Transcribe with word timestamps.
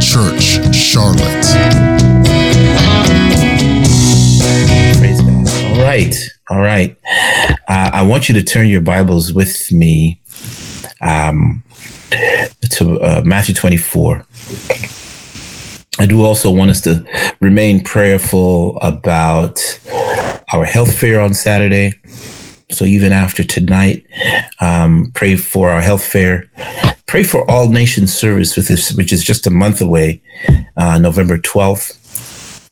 Church 0.00 0.74
Charlotte. 0.74 1.44
Praise 4.98 5.20
God. 5.20 5.48
All 5.66 5.84
right. 5.84 6.16
All 6.48 6.60
right. 6.60 6.96
Uh, 7.68 7.90
I 7.92 8.02
want 8.02 8.28
you 8.28 8.34
to 8.36 8.42
turn 8.42 8.68
your 8.68 8.80
Bibles 8.80 9.34
with 9.34 9.70
me 9.70 10.20
um, 11.02 11.62
to 12.70 13.00
uh, 13.00 13.22
Matthew 13.24 13.54
24. 13.54 14.24
I 15.98 16.06
do 16.06 16.24
also 16.24 16.50
want 16.50 16.70
us 16.70 16.80
to 16.82 17.04
remain 17.40 17.84
prayerful 17.84 18.78
about 18.78 19.60
our 20.54 20.64
health 20.64 20.98
fair 20.98 21.20
on 21.20 21.34
Saturday. 21.34 21.92
So 22.70 22.84
even 22.84 23.12
after 23.12 23.44
tonight, 23.44 24.06
um, 24.60 25.10
pray 25.14 25.36
for 25.36 25.70
our 25.70 25.80
health 25.80 26.04
fair. 26.04 26.50
Pray 27.06 27.22
for 27.22 27.48
All 27.50 27.68
Nations 27.68 28.14
Service, 28.14 28.56
which 28.96 29.12
is 29.12 29.24
just 29.24 29.46
a 29.46 29.50
month 29.50 29.80
away, 29.80 30.22
uh, 30.76 30.98
November 30.98 31.38
12th. 31.38 31.96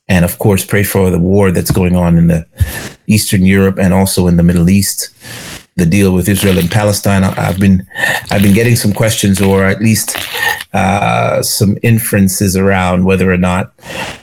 And 0.08 0.24
of 0.24 0.38
course, 0.38 0.64
pray 0.64 0.84
for 0.84 1.10
the 1.10 1.18
war 1.18 1.50
that's 1.50 1.70
going 1.70 1.94
on 1.94 2.16
in 2.16 2.28
the 2.28 2.46
Eastern 3.06 3.44
Europe 3.44 3.78
and 3.78 3.92
also 3.92 4.26
in 4.26 4.36
the 4.36 4.42
Middle 4.42 4.70
East. 4.70 5.10
The 5.76 5.86
deal 5.86 6.12
with 6.12 6.28
Israel 6.28 6.58
and 6.58 6.70
Palestine. 6.70 7.22
I've 7.22 7.60
been, 7.60 7.86
I've 8.30 8.42
been 8.42 8.54
getting 8.54 8.74
some 8.74 8.92
questions, 8.92 9.40
or 9.40 9.64
at 9.64 9.80
least 9.80 10.16
uh, 10.72 11.42
some 11.42 11.76
inferences 11.82 12.56
around 12.56 13.04
whether 13.04 13.30
or 13.30 13.36
not 13.36 13.74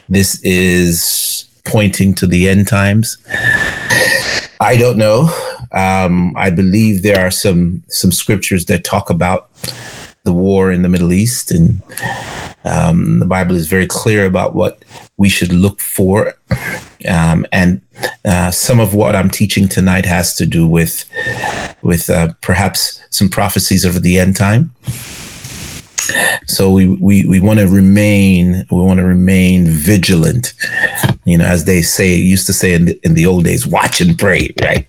this 0.09 0.41
is 0.43 1.45
pointing 1.65 2.13
to 2.15 2.27
the 2.27 2.49
end 2.49 2.67
times. 2.67 3.17
I 4.59 4.77
don't 4.77 4.97
know. 4.97 5.29
Um, 5.75 6.33
I 6.37 6.49
believe 6.49 7.01
there 7.01 7.19
are 7.19 7.31
some 7.31 7.83
some 7.87 8.11
scriptures 8.11 8.65
that 8.65 8.83
talk 8.83 9.09
about 9.09 9.49
the 10.23 10.33
war 10.33 10.71
in 10.71 10.81
the 10.81 10.89
Middle 10.89 11.13
East, 11.13 11.51
and 11.51 11.81
um, 12.63 13.19
the 13.19 13.25
Bible 13.25 13.55
is 13.55 13.67
very 13.67 13.87
clear 13.87 14.25
about 14.25 14.55
what 14.55 14.83
we 15.17 15.29
should 15.29 15.53
look 15.53 15.79
for. 15.79 16.33
Um, 17.07 17.45
and 17.51 17.81
uh, 18.25 18.51
some 18.51 18.79
of 18.79 18.93
what 18.93 19.15
I'm 19.15 19.29
teaching 19.29 19.67
tonight 19.67 20.05
has 20.05 20.35
to 20.37 20.45
do 20.45 20.67
with 20.67 21.05
with 21.81 22.09
uh, 22.09 22.33
perhaps 22.41 23.01
some 23.11 23.29
prophecies 23.29 23.85
over 23.85 23.99
the 23.99 24.19
end 24.19 24.35
time. 24.35 24.73
So 26.47 26.71
we 26.71 26.87
we, 26.87 27.25
we 27.25 27.39
want 27.39 27.59
to 27.59 27.67
remain 27.67 28.65
we 28.71 28.77
want 28.77 28.99
to 28.99 29.05
remain 29.05 29.65
vigilant, 29.65 30.53
you 31.25 31.37
know, 31.37 31.45
as 31.45 31.65
they 31.65 31.81
say 31.81 32.15
used 32.15 32.47
to 32.47 32.53
say 32.53 32.73
in 32.73 32.85
the, 32.85 32.99
in 33.03 33.13
the 33.13 33.25
old 33.25 33.45
days, 33.45 33.65
watch 33.65 34.01
and 34.01 34.17
pray, 34.17 34.53
right? 34.61 34.87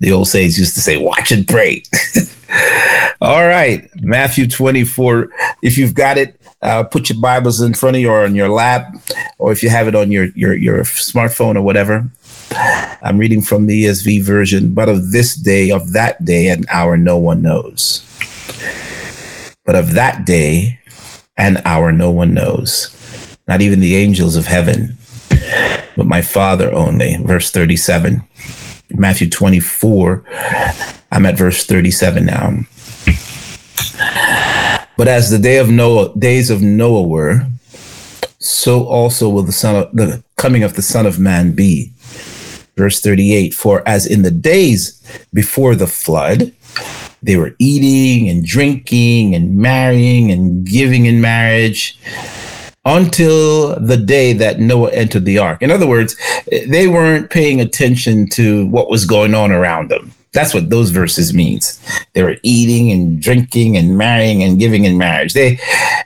The 0.00 0.12
old 0.12 0.28
saints 0.28 0.58
used 0.58 0.74
to 0.74 0.80
say, 0.80 0.96
watch 0.96 1.32
and 1.32 1.46
pray. 1.46 1.82
All 3.20 3.46
right, 3.46 3.88
Matthew 4.00 4.48
24. 4.48 5.28
If 5.62 5.78
you've 5.78 5.94
got 5.94 6.18
it, 6.18 6.40
uh, 6.60 6.84
put 6.84 7.08
your 7.08 7.20
Bibles 7.20 7.60
in 7.60 7.74
front 7.74 7.96
of 7.96 8.02
you 8.02 8.10
or 8.10 8.24
on 8.24 8.34
your 8.34 8.48
lap, 8.48 8.94
or 9.38 9.52
if 9.52 9.62
you 9.62 9.68
have 9.70 9.88
it 9.88 9.94
on 9.94 10.10
your 10.10 10.26
your 10.34 10.54
your 10.54 10.82
smartphone 10.82 11.56
or 11.56 11.62
whatever. 11.62 12.08
I'm 13.02 13.18
reading 13.18 13.40
from 13.40 13.66
the 13.66 13.84
ESV 13.84 14.22
version, 14.22 14.74
but 14.74 14.88
of 14.88 15.10
this 15.10 15.34
day, 15.34 15.70
of 15.70 15.92
that 15.94 16.22
day 16.24 16.48
and 16.48 16.66
hour, 16.68 16.96
no 16.96 17.16
one 17.16 17.40
knows 17.40 18.06
but 19.64 19.74
of 19.74 19.92
that 19.94 20.24
day 20.26 20.78
and 21.36 21.62
hour 21.64 21.92
no 21.92 22.10
one 22.10 22.34
knows, 22.34 23.36
not 23.48 23.60
even 23.60 23.80
the 23.80 23.96
angels 23.96 24.36
of 24.36 24.46
heaven, 24.46 24.96
but 25.96 26.06
my 26.06 26.22
Father 26.22 26.72
only. 26.72 27.16
Verse 27.16 27.50
37. 27.50 28.22
Matthew 28.94 29.30
24, 29.30 30.24
I'm 31.10 31.26
at 31.26 31.38
verse 31.38 31.64
37 31.64 32.26
now. 32.26 32.58
But 34.96 35.08
as 35.08 35.30
the 35.30 35.38
day 35.38 35.56
of 35.58 35.70
Noah, 35.70 36.12
days 36.18 36.50
of 36.50 36.60
Noah 36.60 37.02
were, 37.02 37.46
so 38.38 38.84
also 38.84 39.28
will 39.28 39.42
the 39.42 39.52
son 39.52 39.76
of 39.76 39.92
the 39.92 40.22
coming 40.36 40.62
of 40.62 40.74
the 40.74 40.82
Son 40.82 41.06
of 41.06 41.18
Man 41.18 41.52
be. 41.52 41.92
Verse 42.76 43.00
38 43.00 43.54
For 43.54 43.86
as 43.86 44.06
in 44.06 44.22
the 44.22 44.30
days 44.30 45.00
before 45.32 45.74
the 45.74 45.86
flood, 45.86 46.52
they 47.22 47.36
were 47.36 47.54
eating 47.58 48.28
and 48.28 48.44
drinking 48.44 49.34
and 49.34 49.56
marrying 49.56 50.30
and 50.30 50.66
giving 50.66 51.06
in 51.06 51.20
marriage 51.20 51.98
until 52.84 53.78
the 53.78 53.96
day 53.96 54.32
that 54.32 54.58
Noah 54.58 54.90
entered 54.90 55.24
the 55.24 55.38
ark. 55.38 55.62
In 55.62 55.70
other 55.70 55.86
words, 55.86 56.16
they 56.50 56.88
weren't 56.88 57.30
paying 57.30 57.60
attention 57.60 58.28
to 58.30 58.66
what 58.66 58.90
was 58.90 59.04
going 59.04 59.34
on 59.34 59.52
around 59.52 59.88
them. 59.88 60.12
That's 60.32 60.54
what 60.54 60.70
those 60.70 60.90
verses 60.90 61.34
means. 61.34 61.78
They 62.14 62.22
were 62.22 62.38
eating 62.42 62.90
and 62.90 63.20
drinking 63.20 63.76
and 63.76 63.98
marrying 63.98 64.42
and 64.42 64.58
giving 64.58 64.84
in 64.84 64.96
marriage. 64.96 65.34
They 65.34 65.60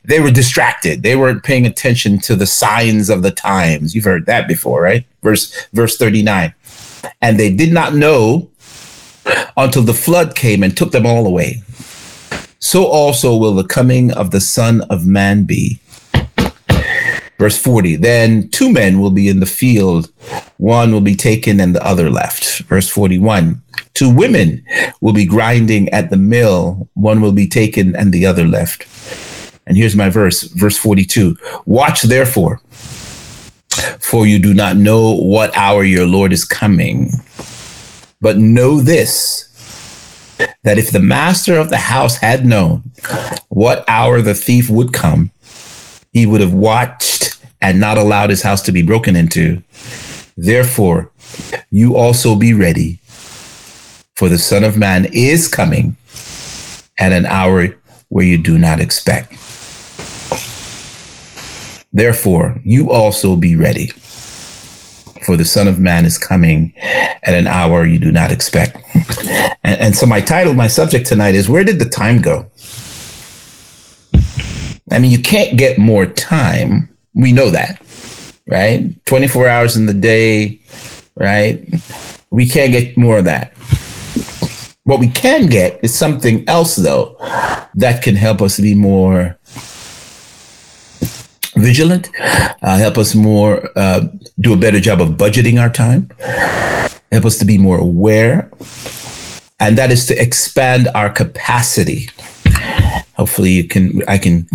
they 0.04 0.18
were 0.18 0.32
distracted. 0.32 1.04
They 1.04 1.14
weren't 1.14 1.44
paying 1.44 1.64
attention 1.64 2.18
to 2.20 2.34
the 2.34 2.46
signs 2.46 3.08
of 3.08 3.22
the 3.22 3.30
times. 3.30 3.94
You've 3.94 4.04
heard 4.04 4.26
that 4.26 4.48
before, 4.48 4.82
right? 4.82 5.06
Verse 5.22 5.68
verse 5.72 5.96
39. 5.96 6.52
And 7.22 7.38
they 7.38 7.54
did 7.54 7.72
not 7.72 7.94
know 7.94 8.50
until 9.56 9.82
the 9.82 9.94
flood 9.94 10.34
came 10.34 10.62
and 10.62 10.76
took 10.76 10.92
them 10.92 11.06
all 11.06 11.26
away. 11.26 11.62
So 12.58 12.84
also 12.84 13.36
will 13.36 13.54
the 13.54 13.64
coming 13.64 14.12
of 14.12 14.30
the 14.30 14.40
Son 14.40 14.82
of 14.90 15.06
Man 15.06 15.44
be. 15.44 15.80
Verse 17.38 17.58
40 17.58 17.96
Then 17.96 18.48
two 18.48 18.72
men 18.72 18.98
will 18.98 19.10
be 19.10 19.28
in 19.28 19.40
the 19.40 19.46
field, 19.46 20.10
one 20.56 20.92
will 20.92 21.00
be 21.00 21.14
taken 21.14 21.60
and 21.60 21.74
the 21.74 21.86
other 21.86 22.10
left. 22.10 22.60
Verse 22.60 22.88
41 22.88 23.62
Two 23.94 24.14
women 24.14 24.64
will 25.00 25.12
be 25.12 25.24
grinding 25.24 25.88
at 25.90 26.10
the 26.10 26.16
mill, 26.16 26.88
one 26.94 27.20
will 27.20 27.32
be 27.32 27.46
taken 27.46 27.94
and 27.96 28.12
the 28.12 28.26
other 28.26 28.46
left. 28.46 28.86
And 29.66 29.76
here's 29.76 29.96
my 29.96 30.08
verse, 30.08 30.42
verse 30.42 30.78
42 30.78 31.36
Watch 31.66 32.02
therefore, 32.02 32.60
for 34.00 34.26
you 34.26 34.38
do 34.38 34.54
not 34.54 34.76
know 34.76 35.14
what 35.14 35.56
hour 35.56 35.84
your 35.84 36.06
Lord 36.06 36.32
is 36.32 36.44
coming. 36.44 37.10
But 38.26 38.38
know 38.38 38.80
this 38.80 39.44
that 40.64 40.78
if 40.78 40.90
the 40.90 40.98
master 40.98 41.56
of 41.56 41.70
the 41.70 41.76
house 41.76 42.16
had 42.16 42.44
known 42.44 42.90
what 43.50 43.84
hour 43.86 44.20
the 44.20 44.34
thief 44.34 44.68
would 44.68 44.92
come, 44.92 45.30
he 46.12 46.26
would 46.26 46.40
have 46.40 46.52
watched 46.52 47.40
and 47.62 47.78
not 47.78 47.98
allowed 47.98 48.30
his 48.30 48.42
house 48.42 48.62
to 48.62 48.72
be 48.72 48.82
broken 48.82 49.14
into. 49.14 49.62
Therefore, 50.36 51.12
you 51.70 51.94
also 51.94 52.34
be 52.34 52.52
ready, 52.52 52.98
for 54.16 54.28
the 54.28 54.38
Son 54.38 54.64
of 54.64 54.76
Man 54.76 55.06
is 55.12 55.46
coming 55.46 55.96
at 56.98 57.12
an 57.12 57.26
hour 57.26 57.76
where 58.08 58.24
you 58.24 58.38
do 58.38 58.58
not 58.58 58.80
expect. 58.80 59.30
Therefore, 61.92 62.60
you 62.64 62.90
also 62.90 63.36
be 63.36 63.54
ready 63.54 63.92
for 65.26 65.36
the 65.36 65.44
Son 65.44 65.66
of 65.66 65.80
Man 65.80 66.06
is 66.06 66.16
coming 66.16 66.72
at 66.76 67.34
an 67.34 67.48
hour 67.48 67.84
you 67.84 67.98
do 67.98 68.12
not 68.12 68.30
expect. 68.30 68.76
And, 69.64 69.80
and, 69.80 69.96
so, 69.96 70.06
my 70.06 70.20
title, 70.20 70.54
my 70.54 70.68
subject 70.68 71.06
tonight 71.06 71.34
is 71.34 71.48
Where 71.48 71.64
Did 71.64 71.80
the 71.80 71.88
Time 71.88 72.22
Go? 72.22 72.48
I 74.92 75.00
mean, 75.00 75.10
you 75.10 75.20
can't 75.20 75.58
get 75.58 75.78
more 75.78 76.06
time. 76.06 76.88
We 77.14 77.32
know 77.32 77.50
that, 77.50 77.82
right? 78.46 79.04
24 79.06 79.48
hours 79.48 79.76
in 79.76 79.86
the 79.86 79.94
day, 79.94 80.60
right? 81.16 81.60
We 82.30 82.46
can't 82.46 82.70
get 82.70 82.96
more 82.96 83.18
of 83.18 83.24
that. 83.24 83.52
What 84.84 85.00
we 85.00 85.08
can 85.08 85.46
get 85.46 85.80
is 85.82 85.92
something 85.92 86.48
else, 86.48 86.76
though, 86.76 87.16
that 87.74 88.02
can 88.02 88.14
help 88.14 88.40
us 88.40 88.60
be 88.60 88.76
more 88.76 89.35
vigilant, 91.56 92.10
uh, 92.62 92.76
help 92.76 92.98
us 92.98 93.14
more 93.14 93.68
uh, 93.76 94.06
do 94.40 94.52
a 94.52 94.56
better 94.56 94.80
job 94.80 95.00
of 95.00 95.10
budgeting 95.10 95.60
our 95.60 95.70
time, 95.70 96.10
help 97.10 97.24
us 97.24 97.38
to 97.38 97.44
be 97.44 97.58
more 97.58 97.78
aware, 97.78 98.50
and 99.58 99.76
that 99.78 99.90
is 99.90 100.06
to 100.06 100.14
expand 100.20 100.88
our 100.94 101.10
capacity. 101.10 102.08
Hopefully, 103.16 103.50
you 103.50 103.64
can. 103.64 104.02
I 104.06 104.18
can. 104.18 104.46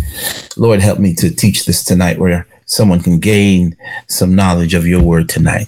Lord, 0.56 0.82
help 0.82 1.00
me 1.00 1.16
to 1.16 1.34
teach 1.34 1.66
this 1.66 1.84
tonight, 1.84 2.20
where 2.20 2.46
someone 2.66 3.02
can 3.02 3.20
gain 3.20 3.76
some 4.08 4.36
knowledge 4.36 4.76
of 4.76 4.86
your 4.86 5.02
word 5.02 5.28
tonight. 5.28 5.68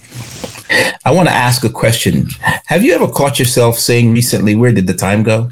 I 1.04 1.10
want 1.10 1.28
to 1.28 1.34
ask 1.34 1.64
a 1.64 1.68
question. 1.68 2.28
Have 2.66 2.84
you 2.84 2.94
ever 2.94 3.08
caught 3.08 3.38
yourself 3.38 3.78
saying 3.78 4.12
recently, 4.12 4.54
"Where 4.54 4.72
did 4.72 4.86
the 4.86 4.94
time 4.94 5.24
go?" 5.24 5.50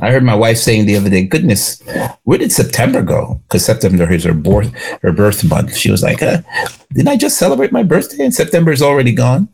I 0.00 0.10
heard 0.10 0.24
my 0.24 0.34
wife 0.34 0.58
saying 0.58 0.86
the 0.86 0.96
other 0.96 1.10
day, 1.10 1.24
"Goodness, 1.24 1.82
where 2.24 2.38
did 2.38 2.52
September 2.52 3.02
go?" 3.02 3.40
Because 3.48 3.64
September 3.64 4.10
is 4.12 4.24
her 4.24 4.34
birth 4.34 4.72
her 5.02 5.12
birth 5.12 5.44
month. 5.44 5.76
She 5.76 5.90
was 5.90 6.02
like, 6.02 6.22
uh, 6.22 6.42
"Didn't 6.92 7.08
I 7.08 7.16
just 7.16 7.38
celebrate 7.38 7.72
my 7.72 7.82
birthday 7.82 8.24
and 8.24 8.34
September 8.34 8.72
is 8.72 8.82
already 8.82 9.12
gone?" 9.12 9.48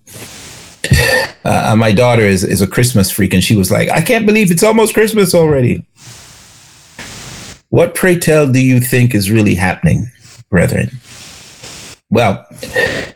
Uh, 1.44 1.75
my 1.76 1.93
daughter 1.93 2.23
is 2.23 2.43
is 2.43 2.62
a 2.62 2.67
Christmas 2.67 3.11
freak, 3.11 3.35
and 3.35 3.44
she 3.44 3.55
was 3.55 3.71
like, 3.71 3.91
"I 3.91 4.00
can't 4.00 4.25
believe 4.25 4.50
it's 4.50 4.62
almost 4.62 4.94
Christmas 4.94 5.35
already." 5.35 5.85
What 7.69 7.94
pray 7.94 8.19
tell 8.19 8.50
do 8.50 8.61
you 8.61 8.81
think 8.81 9.15
is 9.15 9.31
really 9.31 9.55
happening, 9.55 10.11
brethren? 10.49 10.91
Well, 12.14 12.46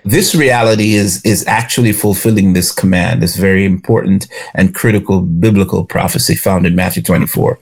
this 0.04 0.34
reality 0.34 0.94
is 0.94 1.24
is 1.24 1.46
actually 1.46 1.92
fulfilling 1.92 2.52
this 2.52 2.72
command, 2.72 3.22
this 3.22 3.36
very 3.36 3.64
important 3.64 4.26
and 4.54 4.74
critical 4.74 5.20
biblical 5.20 5.84
prophecy 5.84 6.34
found 6.34 6.66
in 6.66 6.74
Matthew 6.74 7.04
24, 7.04 7.60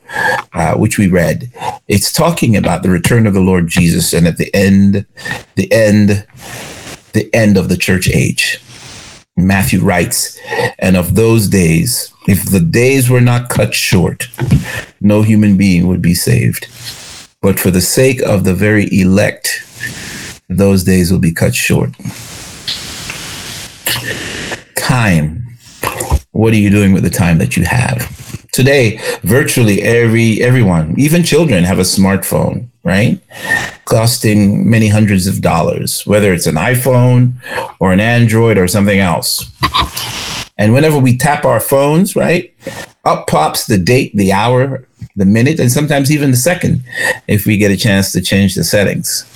uh, 0.54 0.74
which 0.76 0.96
we 0.96 1.08
read. 1.08 1.52
It's 1.88 2.10
talking 2.10 2.56
about 2.56 2.82
the 2.82 2.88
return 2.88 3.26
of 3.26 3.34
the 3.34 3.42
Lord 3.42 3.68
Jesus, 3.68 4.14
and 4.14 4.26
at 4.26 4.38
the 4.38 4.50
end, 4.54 5.04
the 5.56 5.70
end, 5.70 6.26
the 7.12 7.28
end 7.34 7.58
of 7.58 7.68
the 7.68 7.76
church 7.76 8.08
age. 8.08 8.58
Matthew 9.36 9.82
writes, 9.82 10.38
and 10.78 10.96
of 10.96 11.16
those 11.16 11.48
days, 11.48 12.14
if 12.26 12.50
the 12.50 12.60
days 12.60 13.10
were 13.10 13.20
not 13.20 13.50
cut 13.50 13.74
short, 13.74 14.28
no 15.02 15.20
human 15.20 15.58
being 15.58 15.86
would 15.86 16.00
be 16.00 16.14
saved. 16.14 16.66
But 17.42 17.60
for 17.60 17.70
the 17.70 17.82
sake 17.82 18.22
of 18.22 18.44
the 18.44 18.54
very 18.54 18.88
elect, 18.90 19.65
those 20.48 20.84
days 20.84 21.10
will 21.10 21.18
be 21.18 21.32
cut 21.32 21.54
short. 21.54 21.90
Time. 24.76 25.46
What 26.30 26.52
are 26.52 26.58
you 26.58 26.70
doing 26.70 26.92
with 26.92 27.02
the 27.02 27.10
time 27.10 27.38
that 27.38 27.56
you 27.56 27.64
have? 27.64 28.12
Today, 28.52 28.98
virtually 29.22 29.82
every 29.82 30.42
everyone, 30.42 30.94
even 30.98 31.22
children, 31.22 31.64
have 31.64 31.78
a 31.78 31.82
smartphone, 31.82 32.68
right? 32.84 33.20
Costing 33.84 34.68
many 34.70 34.88
hundreds 34.88 35.26
of 35.26 35.42
dollars, 35.42 36.06
whether 36.06 36.32
it's 36.32 36.46
an 36.46 36.54
iPhone 36.54 37.34
or 37.80 37.92
an 37.92 38.00
Android 38.00 38.56
or 38.56 38.68
something 38.68 38.98
else. 38.98 39.44
And 40.56 40.72
whenever 40.72 40.98
we 40.98 41.18
tap 41.18 41.44
our 41.44 41.60
phones, 41.60 42.16
right, 42.16 42.54
up 43.04 43.26
pops 43.26 43.66
the 43.66 43.76
date, 43.76 44.16
the 44.16 44.32
hour, 44.32 44.86
the 45.16 45.26
minute, 45.26 45.60
and 45.60 45.70
sometimes 45.70 46.10
even 46.10 46.30
the 46.30 46.36
second 46.36 46.82
if 47.28 47.44
we 47.44 47.58
get 47.58 47.70
a 47.70 47.76
chance 47.76 48.10
to 48.12 48.22
change 48.22 48.54
the 48.54 48.64
settings. 48.64 49.26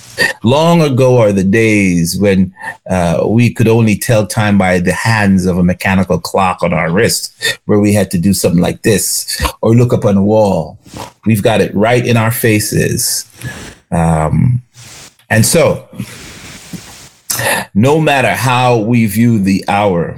Long 0.42 0.80
ago 0.82 1.18
are 1.18 1.32
the 1.32 1.44
days 1.44 2.18
when 2.18 2.54
uh, 2.88 3.24
we 3.26 3.52
could 3.52 3.68
only 3.68 3.96
tell 3.96 4.26
time 4.26 4.58
by 4.58 4.78
the 4.78 4.92
hands 4.92 5.46
of 5.46 5.58
a 5.58 5.64
mechanical 5.64 6.18
clock 6.18 6.62
on 6.62 6.72
our 6.72 6.90
wrist, 6.90 7.58
where 7.66 7.78
we 7.78 7.92
had 7.92 8.10
to 8.12 8.18
do 8.18 8.32
something 8.32 8.60
like 8.60 8.82
this 8.82 9.42
or 9.60 9.74
look 9.74 9.92
up 9.92 10.04
on 10.04 10.16
a 10.16 10.22
wall. 10.22 10.78
We've 11.26 11.42
got 11.42 11.60
it 11.60 11.74
right 11.74 12.06
in 12.06 12.16
our 12.16 12.30
faces. 12.30 13.30
Um, 13.90 14.62
and 15.28 15.44
so, 15.44 15.88
no 17.74 18.00
matter 18.00 18.34
how 18.34 18.78
we 18.78 19.06
view 19.06 19.38
the 19.38 19.64
hour, 19.68 20.16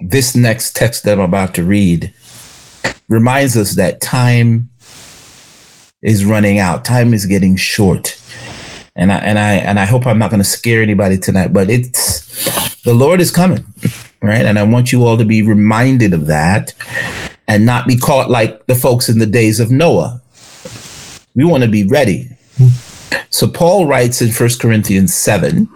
this 0.00 0.36
next 0.36 0.74
text 0.74 1.04
that 1.04 1.18
I'm 1.18 1.24
about 1.24 1.54
to 1.54 1.64
read 1.64 2.12
reminds 3.08 3.56
us 3.56 3.74
that 3.74 4.00
time 4.00 4.68
is 6.02 6.24
running 6.24 6.58
out, 6.58 6.84
time 6.84 7.12
is 7.12 7.26
getting 7.26 7.56
short 7.56 8.17
and 8.98 9.12
I 9.12 9.18
and 9.18 9.38
I 9.38 9.54
and 9.54 9.78
I 9.78 9.84
hope 9.84 10.06
I'm 10.06 10.18
not 10.18 10.30
going 10.30 10.42
to 10.42 10.48
scare 10.48 10.82
anybody 10.82 11.16
tonight, 11.16 11.52
but 11.52 11.70
it's 11.70 12.82
the 12.82 12.92
Lord 12.92 13.20
is 13.20 13.30
coming, 13.30 13.64
right? 14.20 14.44
And 14.44 14.58
I 14.58 14.64
want 14.64 14.92
you 14.92 15.04
all 15.04 15.16
to 15.16 15.24
be 15.24 15.40
reminded 15.40 16.12
of 16.12 16.26
that, 16.26 16.74
and 17.46 17.64
not 17.64 17.86
be 17.86 17.96
caught 17.96 18.28
like 18.28 18.66
the 18.66 18.74
folks 18.74 19.08
in 19.08 19.20
the 19.20 19.26
days 19.26 19.60
of 19.60 19.70
Noah. 19.70 20.20
We 21.36 21.44
want 21.44 21.62
to 21.62 21.68
be 21.68 21.84
ready. 21.84 22.28
So 23.30 23.46
Paul 23.46 23.86
writes 23.86 24.20
in 24.20 24.32
First 24.32 24.60
Corinthians 24.60 25.14
seven, 25.14 25.68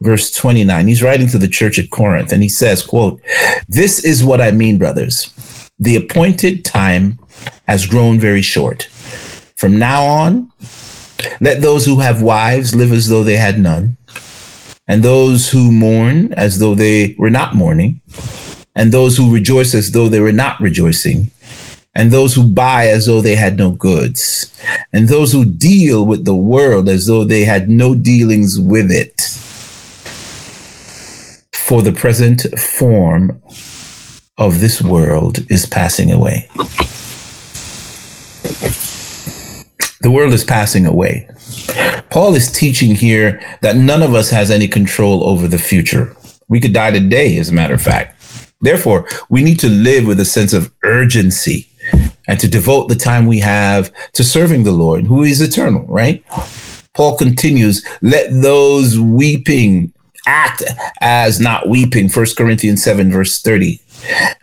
verse 0.00 0.34
twenty 0.34 0.64
nine. 0.64 0.88
He's 0.88 1.04
writing 1.04 1.28
to 1.28 1.38
the 1.38 1.48
church 1.48 1.78
at 1.78 1.90
Corinth, 1.90 2.32
and 2.32 2.42
he 2.42 2.48
says, 2.48 2.84
"quote 2.84 3.20
This 3.68 4.04
is 4.04 4.24
what 4.24 4.40
I 4.40 4.50
mean, 4.50 4.76
brothers. 4.76 5.32
The 5.78 5.94
appointed 5.94 6.64
time 6.64 7.20
has 7.68 7.86
grown 7.86 8.18
very 8.18 8.42
short. 8.42 8.88
From 9.56 9.78
now 9.78 10.04
on." 10.04 10.50
Let 11.40 11.62
those 11.62 11.84
who 11.86 12.00
have 12.00 12.22
wives 12.22 12.74
live 12.74 12.92
as 12.92 13.08
though 13.08 13.24
they 13.24 13.36
had 13.36 13.58
none, 13.58 13.96
and 14.88 15.02
those 15.02 15.50
who 15.50 15.72
mourn 15.72 16.32
as 16.34 16.58
though 16.58 16.74
they 16.74 17.14
were 17.18 17.30
not 17.30 17.54
mourning, 17.54 18.00
and 18.74 18.92
those 18.92 19.16
who 19.16 19.32
rejoice 19.32 19.74
as 19.74 19.92
though 19.92 20.08
they 20.08 20.20
were 20.20 20.32
not 20.32 20.60
rejoicing, 20.60 21.30
and 21.94 22.10
those 22.10 22.34
who 22.34 22.46
buy 22.46 22.88
as 22.88 23.06
though 23.06 23.20
they 23.20 23.36
had 23.36 23.56
no 23.56 23.70
goods, 23.70 24.52
and 24.92 25.08
those 25.08 25.32
who 25.32 25.44
deal 25.44 26.04
with 26.04 26.24
the 26.24 26.34
world 26.34 26.88
as 26.88 27.06
though 27.06 27.24
they 27.24 27.44
had 27.44 27.68
no 27.68 27.94
dealings 27.94 28.60
with 28.60 28.90
it. 28.90 29.20
For 31.52 31.82
the 31.82 31.92
present 31.92 32.42
form 32.58 33.42
of 34.38 34.60
this 34.60 34.82
world 34.82 35.38
is 35.50 35.66
passing 35.66 36.12
away. 36.12 36.48
The 40.06 40.12
world 40.12 40.34
is 40.34 40.44
passing 40.44 40.86
away. 40.86 41.28
Paul 42.10 42.36
is 42.36 42.52
teaching 42.52 42.94
here 42.94 43.42
that 43.62 43.74
none 43.74 44.04
of 44.04 44.14
us 44.14 44.30
has 44.30 44.52
any 44.52 44.68
control 44.68 45.24
over 45.24 45.48
the 45.48 45.58
future. 45.58 46.14
We 46.46 46.60
could 46.60 46.72
die 46.72 46.92
today, 46.92 47.36
as 47.38 47.48
a 47.48 47.52
matter 47.52 47.74
of 47.74 47.82
fact. 47.82 48.14
Therefore, 48.60 49.08
we 49.30 49.42
need 49.42 49.58
to 49.58 49.68
live 49.68 50.06
with 50.06 50.20
a 50.20 50.24
sense 50.24 50.52
of 50.52 50.72
urgency 50.84 51.68
and 52.28 52.38
to 52.38 52.46
devote 52.46 52.86
the 52.86 52.94
time 52.94 53.26
we 53.26 53.40
have 53.40 53.92
to 54.12 54.22
serving 54.22 54.62
the 54.62 54.70
Lord, 54.70 55.06
who 55.06 55.24
is 55.24 55.40
eternal, 55.40 55.84
right? 55.88 56.24
Paul 56.94 57.16
continues, 57.16 57.84
let 58.00 58.30
those 58.30 59.00
weeping 59.00 59.92
act 60.28 60.62
as 61.00 61.40
not 61.40 61.68
weeping. 61.68 62.08
First 62.08 62.36
Corinthians 62.36 62.80
7, 62.84 63.10
verse 63.10 63.42
30. 63.42 63.80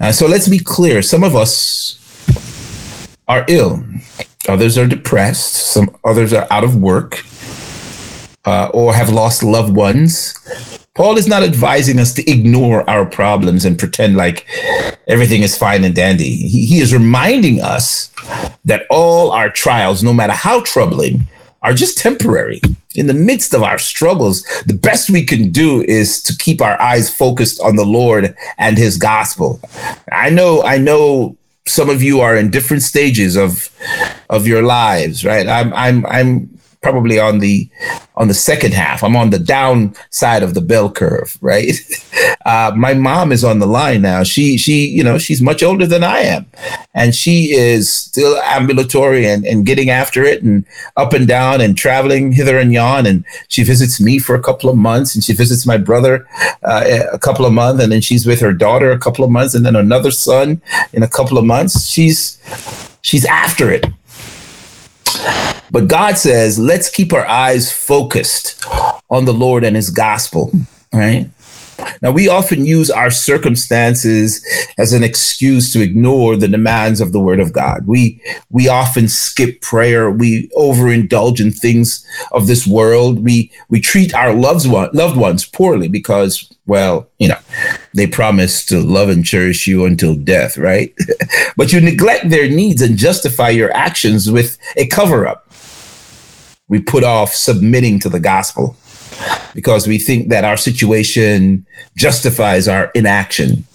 Uh, 0.02 0.12
so 0.12 0.28
let's 0.28 0.50
be 0.50 0.60
clear. 0.60 1.02
Some 1.02 1.24
of 1.24 1.38
us 1.38 2.03
are 3.28 3.46
ill. 3.48 3.84
Others 4.48 4.78
are 4.78 4.88
depressed. 4.88 5.54
Some 5.54 5.96
others 6.04 6.34
are 6.34 6.48
out 6.50 6.64
of 6.64 6.76
work 6.76 7.24
uh, 8.46 8.70
or 8.74 8.94
have 8.94 9.10
lost 9.10 9.44
loved 9.44 9.76
ones. 9.76 10.34
Paul 10.96 11.18
is 11.18 11.28
not 11.28 11.42
advising 11.42 11.98
us 12.00 12.14
to 12.14 12.30
ignore 12.30 12.88
our 12.88 13.06
problems 13.06 13.66
and 13.66 13.80
pretend 13.80 14.16
like 14.16 14.46
everything 15.08 15.42
is 15.42 15.58
fine 15.58 15.84
and 15.84 15.96
dandy. 15.96 16.36
He, 16.36 16.66
he 16.66 16.80
is 16.80 16.94
reminding 16.94 17.62
us 17.62 18.12
that 18.66 18.86
all 18.92 19.32
our 19.32 19.50
trials, 19.50 20.04
no 20.04 20.14
matter 20.14 20.34
how 20.34 20.62
troubling, 20.62 21.28
are 21.64 21.74
just 21.74 21.98
temporary. 21.98 22.62
In 22.94 23.08
the 23.08 23.14
midst 23.14 23.56
of 23.56 23.64
our 23.64 23.80
struggles, 23.80 24.44
the 24.68 24.76
best 24.76 25.10
we 25.10 25.24
can 25.24 25.50
do 25.50 25.82
is 25.84 26.22
to 26.24 26.38
keep 26.38 26.62
our 26.62 26.80
eyes 26.80 27.12
focused 27.12 27.60
on 27.62 27.76
the 27.76 27.86
Lord 27.86 28.36
and 28.60 28.78
his 28.78 28.98
gospel. 28.98 29.62
I 30.12 30.30
know, 30.30 30.62
I 30.62 30.78
know 30.78 31.38
some 31.66 31.90
of 31.90 32.04
you 32.04 32.20
are 32.20 32.36
in 32.36 32.50
different 32.50 32.84
stages 32.84 33.36
of 33.36 33.70
of 34.30 34.48
your 34.48 34.64
lives, 34.64 35.24
right? 35.24 35.48
I'm 35.48 35.74
I'm 35.74 36.06
I'm 36.08 36.53
probably 36.84 37.18
on 37.18 37.40
the 37.40 37.68
on 38.16 38.28
the 38.28 38.34
second 38.34 38.74
half. 38.74 39.04
I'm 39.04 39.16
on 39.16 39.32
the 39.32 39.40
down 39.40 39.96
side 40.12 40.44
of 40.44 40.54
the 40.54 40.62
bell 40.62 40.92
curve, 40.92 41.38
right? 41.42 41.72
Uh, 42.46 42.74
my 42.76 42.94
mom 42.94 43.32
is 43.32 43.42
on 43.42 43.60
the 43.60 43.66
line 43.66 44.02
now. 44.02 44.22
She 44.22 44.58
she 44.58 44.86
you 44.86 45.02
know 45.02 45.18
she's 45.18 45.42
much 45.42 45.64
older 45.64 45.88
than 45.88 46.04
I 46.04 46.20
am, 46.20 46.46
and 46.94 47.16
she 47.16 47.54
is 47.54 47.90
still 47.90 48.36
ambulatory 48.40 49.26
and, 49.26 49.46
and 49.46 49.66
getting 49.66 49.90
after 49.90 50.24
it 50.24 50.44
and 50.44 50.66
up 50.98 51.14
and 51.14 51.26
down 51.26 51.62
and 51.62 51.78
traveling 51.78 52.34
hither 52.34 52.60
and 52.60 52.74
yon. 52.74 53.06
And 53.06 53.24
she 53.48 53.64
visits 53.64 54.02
me 54.02 54.20
for 54.20 54.36
a 54.36 54.42
couple 54.42 54.70
of 54.70 54.76
months, 54.76 55.16
and 55.16 55.24
she 55.24 55.32
visits 55.32 55.66
my 55.66 55.78
brother 55.78 56.28
uh, 56.64 56.84
a 57.14 57.20
couple 57.20 57.46
of 57.46 57.54
months, 57.54 57.82
and 57.82 57.94
then 57.94 58.02
she's 58.02 58.26
with 58.26 58.42
her 58.42 58.52
daughter 58.52 58.92
a 58.92 59.00
couple 59.00 59.24
of 59.24 59.32
months, 59.32 59.56
and 59.56 59.66
then 59.66 59.78
another 59.78 60.12
son 60.12 60.62
in 60.92 61.02
a 61.02 61.08
couple 61.08 61.38
of 61.38 61.46
months. 61.46 61.88
She's 61.88 62.38
she's 63.02 63.24
after 63.24 63.72
it 63.72 63.86
but 65.74 65.88
God 65.88 66.20
says, 66.20 66.60
let's 66.60 66.88
keep 66.88 67.12
our 67.14 67.26
eyes 67.26 67.72
focused 67.72 68.64
on 69.10 69.26
the 69.26 69.34
Lord 69.34 69.64
and 69.64 69.76
his 69.76 69.90
gospel, 69.90 70.52
right? 70.94 71.32
Now, 72.04 72.12
we 72.12 72.28
often 72.28 72.64
use 72.64 72.92
our 72.92 73.10
circumstances 73.10 74.46
as 74.78 74.94
an 74.94 75.04
excuse 75.04 75.74
to 75.74 75.82
ignore 75.82 76.38
the 76.38 76.48
demands 76.48 77.02
of 77.02 77.12
the 77.12 77.20
Word 77.20 77.40
of 77.40 77.54
God. 77.54 77.88
We 77.88 78.22
we 78.52 78.68
often 78.68 79.08
skip 79.08 79.62
prayer. 79.62 80.12
We 80.12 80.48
overindulge 80.50 81.40
in 81.40 81.52
things 81.52 82.06
of 82.32 82.46
this 82.46 82.68
world. 82.68 83.24
We 83.24 83.52
we 83.70 83.82
treat 83.82 84.14
our 84.14 84.32
loved 84.32 84.70
one, 84.70 84.92
loved 84.94 85.18
ones 85.18 85.44
poorly 85.44 85.88
because, 85.88 86.54
well, 86.68 87.10
you 87.18 87.30
know, 87.30 87.40
they 87.96 88.06
promise 88.06 88.64
to 88.68 88.80
love 88.80 89.10
and 89.10 89.26
cherish 89.26 89.66
you 89.66 89.86
until 89.86 90.14
death, 90.14 90.56
right? 90.56 90.94
but 91.58 91.74
you 91.74 91.82
neglect 91.82 92.30
their 92.30 92.48
needs 92.48 92.82
and 92.82 92.96
justify 92.96 93.50
your 93.50 93.74
actions 93.74 94.30
with 94.30 94.58
a 94.78 94.86
cover 94.86 95.26
up 95.26 95.50
we 96.68 96.80
put 96.80 97.04
off 97.04 97.34
submitting 97.34 98.00
to 98.00 98.10
the 98.10 98.20
gospel 98.20 98.76
because 99.54 99.88
we 99.88 99.98
think 99.98 100.30
that 100.30 100.44
our 100.44 100.58
situation 100.58 101.66
justifies 101.96 102.68
our 102.68 102.92
inaction. 102.96 103.66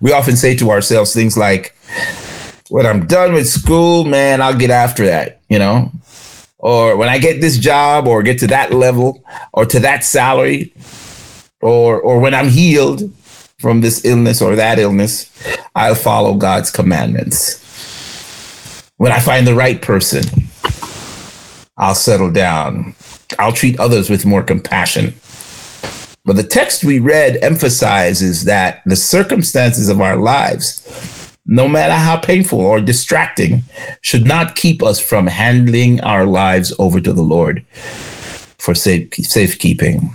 We 0.00 0.12
often 0.12 0.36
say 0.36 0.56
to 0.56 0.70
ourselves 0.70 1.12
things 1.12 1.36
like, 1.36 1.76
when 2.70 2.86
I'm 2.86 3.06
done 3.06 3.34
with 3.34 3.48
school, 3.48 4.04
man, 4.04 4.40
I'll 4.40 4.56
get 4.56 4.70
after 4.70 5.04
that, 5.06 5.40
you 5.48 5.58
know? 5.58 5.90
Or 6.58 6.96
when 6.96 7.08
I 7.08 7.18
get 7.18 7.40
this 7.40 7.58
job 7.58 8.06
or 8.06 8.22
get 8.22 8.38
to 8.38 8.46
that 8.46 8.72
level 8.72 9.22
or 9.52 9.66
to 9.66 9.80
that 9.80 10.04
salary 10.04 10.72
or 11.60 12.00
or 12.00 12.20
when 12.20 12.34
I'm 12.34 12.48
healed 12.48 13.12
from 13.58 13.80
this 13.80 14.04
illness 14.04 14.40
or 14.40 14.54
that 14.56 14.78
illness, 14.78 15.30
I'll 15.74 15.96
follow 15.96 16.34
God's 16.34 16.70
commandments. 16.70 17.58
When 18.96 19.10
I 19.12 19.18
find 19.18 19.46
the 19.46 19.54
right 19.54 19.82
person, 19.82 20.22
I'll 21.82 21.96
settle 21.96 22.30
down. 22.30 22.94
I'll 23.40 23.52
treat 23.52 23.80
others 23.80 24.08
with 24.08 24.24
more 24.24 24.44
compassion. 24.44 25.14
But 26.24 26.36
the 26.36 26.44
text 26.44 26.84
we 26.84 27.00
read 27.00 27.42
emphasizes 27.42 28.44
that 28.44 28.82
the 28.86 28.94
circumstances 28.94 29.88
of 29.88 30.00
our 30.00 30.14
lives, 30.14 31.34
no 31.44 31.66
matter 31.66 31.94
how 31.94 32.18
painful 32.18 32.60
or 32.60 32.80
distracting, 32.80 33.64
should 34.00 34.24
not 34.24 34.54
keep 34.54 34.80
us 34.80 35.00
from 35.00 35.26
handling 35.26 36.00
our 36.02 36.24
lives 36.24 36.72
over 36.78 37.00
to 37.00 37.12
the 37.12 37.22
Lord 37.22 37.66
for 38.58 38.76
safe, 38.76 39.12
safekeeping. 39.14 40.14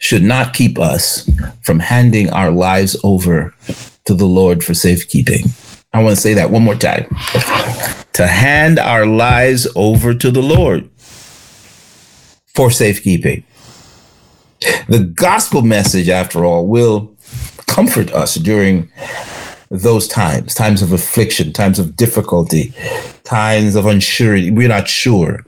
Should 0.00 0.22
not 0.22 0.52
keep 0.52 0.78
us 0.78 1.30
from 1.62 1.78
handing 1.78 2.28
our 2.28 2.50
lives 2.50 2.94
over 3.02 3.54
to 4.04 4.12
the 4.12 4.26
Lord 4.26 4.62
for 4.62 4.74
safekeeping. 4.74 5.46
I 5.92 6.02
want 6.02 6.14
to 6.14 6.20
say 6.20 6.34
that 6.34 6.50
one 6.50 6.62
more 6.62 6.76
time. 6.76 7.06
To 8.14 8.26
hand 8.26 8.78
our 8.78 9.06
lives 9.06 9.66
over 9.74 10.14
to 10.14 10.30
the 10.30 10.42
Lord 10.42 10.88
for 12.46 12.70
safekeeping. 12.70 13.44
The 14.88 15.00
gospel 15.14 15.62
message, 15.62 16.08
after 16.08 16.44
all, 16.44 16.66
will 16.66 17.14
comfort 17.66 18.12
us 18.12 18.34
during 18.34 18.90
those 19.70 20.06
times, 20.06 20.54
times 20.54 20.82
of 20.82 20.92
affliction, 20.92 21.52
times 21.52 21.78
of 21.78 21.96
difficulty, 21.96 22.74
times 23.24 23.74
of 23.74 23.84
unsurety. 23.84 24.54
We're 24.54 24.68
not 24.68 24.88
sure, 24.88 25.44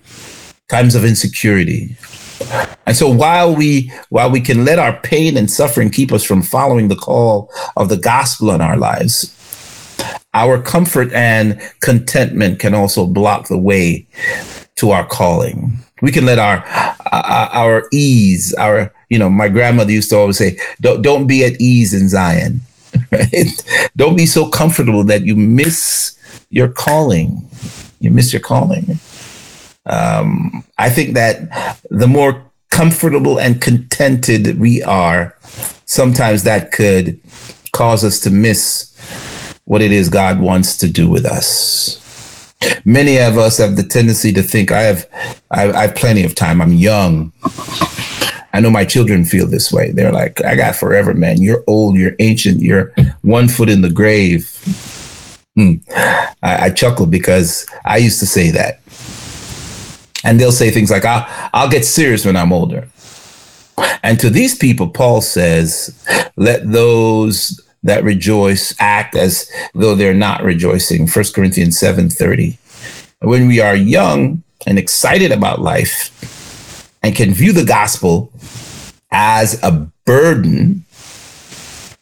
times 0.68 0.94
of 0.94 1.04
insecurity. 1.04 1.96
And 2.87 2.96
so 2.96 3.08
while 3.08 3.54
we 3.54 3.92
while 4.08 4.30
we 4.30 4.40
can 4.40 4.64
let 4.64 4.78
our 4.78 4.99
pain 5.00 5.37
and 5.37 5.50
suffering 5.50 5.90
keep 5.90 6.12
us 6.12 6.25
from 6.25 6.42
following 6.42 6.88
the 6.88 6.96
call 6.96 7.50
of 7.76 7.88
the 7.88 7.96
gospel 7.96 8.50
in 8.52 8.61
our 8.61 8.76
lives, 8.76 9.37
our 10.35 10.61
comfort 10.61 11.12
and 11.12 11.61
contentment 11.80 12.59
can 12.59 12.75
also 12.75 13.06
block 13.06 13.49
the 13.49 13.59
way 13.59 14.06
to 14.76 14.90
our 14.90 15.06
calling. 15.06 15.78
We 16.00 16.11
can 16.11 16.26
let 16.26 16.38
our 16.38 16.64
our, 17.12 17.49
our 17.52 17.88
ease, 17.92 18.54
our 18.54 18.92
you 19.09 19.18
know, 19.18 19.30
my 19.30 19.49
grandmother 19.49 19.92
used 19.92 20.11
to 20.11 20.16
always 20.16 20.38
say, 20.38 20.59
"Don't 20.80 21.02
don't 21.02 21.26
be 21.26 21.44
at 21.44 21.61
ease 21.61 21.94
in 21.94 22.09
Zion." 22.09 22.61
Right? 23.11 23.90
Don't 23.97 24.16
be 24.16 24.26
so 24.26 24.49
comfortable 24.49 25.02
that 25.04 25.23
you 25.23 25.35
miss 25.35 26.16
your 26.50 26.68
calling. 26.68 27.42
You 28.00 28.11
miss 28.11 28.32
your 28.32 28.40
calling. 28.40 28.99
Um, 29.87 30.64
I 30.78 30.90
think 30.90 31.14
that 31.14 31.80
the 31.90 32.06
more 32.06 32.44
comfortable 32.71 33.38
and 33.38 33.61
contented 33.61 34.59
we 34.59 34.82
are, 34.82 35.37
sometimes 35.87 36.44
that 36.44 36.73
could 36.73 37.21
cause 37.73 38.04
us 38.04 38.21
to 38.21 38.30
miss 38.30 38.91
what 39.64 39.83
it 39.83 39.92
is 39.92 40.09
God 40.09 40.40
wants 40.40 40.76
to 40.78 40.88
do 40.88 41.09
with 41.09 41.25
us. 41.25 41.99
Many 42.85 43.19
of 43.19 43.38
us 43.38 43.59
have 43.59 43.76
the 43.76 43.83
tendency 43.83 44.33
to 44.33 44.42
think 44.42 44.71
I 44.71 44.83
have, 44.83 45.09
I, 45.50 45.71
I 45.73 45.83
have 45.87 45.97
plenty 45.97 46.25
of 46.25 46.35
time. 46.35 46.61
I'm 46.61 46.75
young. 46.75 47.33
I 48.52 48.61
know 48.61 48.71
my 48.71 48.85
children 48.85 49.25
feel 49.25 49.47
this 49.47 49.73
way. 49.73 49.92
They're 49.92 50.12
like, 50.12 50.45
I 50.45 50.54
got 50.57 50.76
forever, 50.76 51.14
man. 51.14 51.40
You're 51.40 51.64
old. 51.66 51.97
You're 51.97 52.14
ancient. 52.19 52.61
You're 52.61 52.92
one 53.23 53.49
foot 53.49 53.69
in 53.69 53.81
the 53.81 53.90
grave. 53.90 54.47
Hmm. 55.57 55.75
I, 56.42 56.66
I 56.66 56.71
chuckle 56.71 57.07
because 57.07 57.66
I 57.85 57.97
used 57.97 58.21
to 58.21 58.26
say 58.26 58.50
that. 58.50 58.81
And 60.25 60.38
they'll 60.38 60.52
say 60.52 60.71
things 60.71 60.90
like, 60.90 61.04
I'll, 61.04 61.26
I'll 61.52 61.71
get 61.71 61.85
serious 61.85 62.25
when 62.25 62.37
I'm 62.37 62.52
older. 62.52 62.88
And 64.02 64.21
to 64.21 64.31
these 64.31 64.57
people, 64.57 64.88
Paul 64.88 65.21
says, 65.21 65.99
let 66.37 66.71
those 66.71 67.61
that 67.82 68.04
rejoice 68.04 68.74
act 68.78 69.16
as 69.16 69.50
though 69.74 69.94
they're 69.94 70.14
not 70.14 70.42
rejoicing. 70.42 71.06
1 71.06 71.34
Corinthians 71.34 71.78
7:30. 71.78 72.58
When 73.20 73.46
we 73.46 73.60
are 73.60 73.76
young 73.76 74.42
and 74.66 74.78
excited 74.78 75.32
about 75.32 75.60
life 75.60 76.10
and 77.02 77.14
can 77.14 77.34
view 77.34 77.52
the 77.52 77.64
gospel 77.64 78.32
as 79.10 79.62
a 79.62 79.88
burden, 80.04 80.84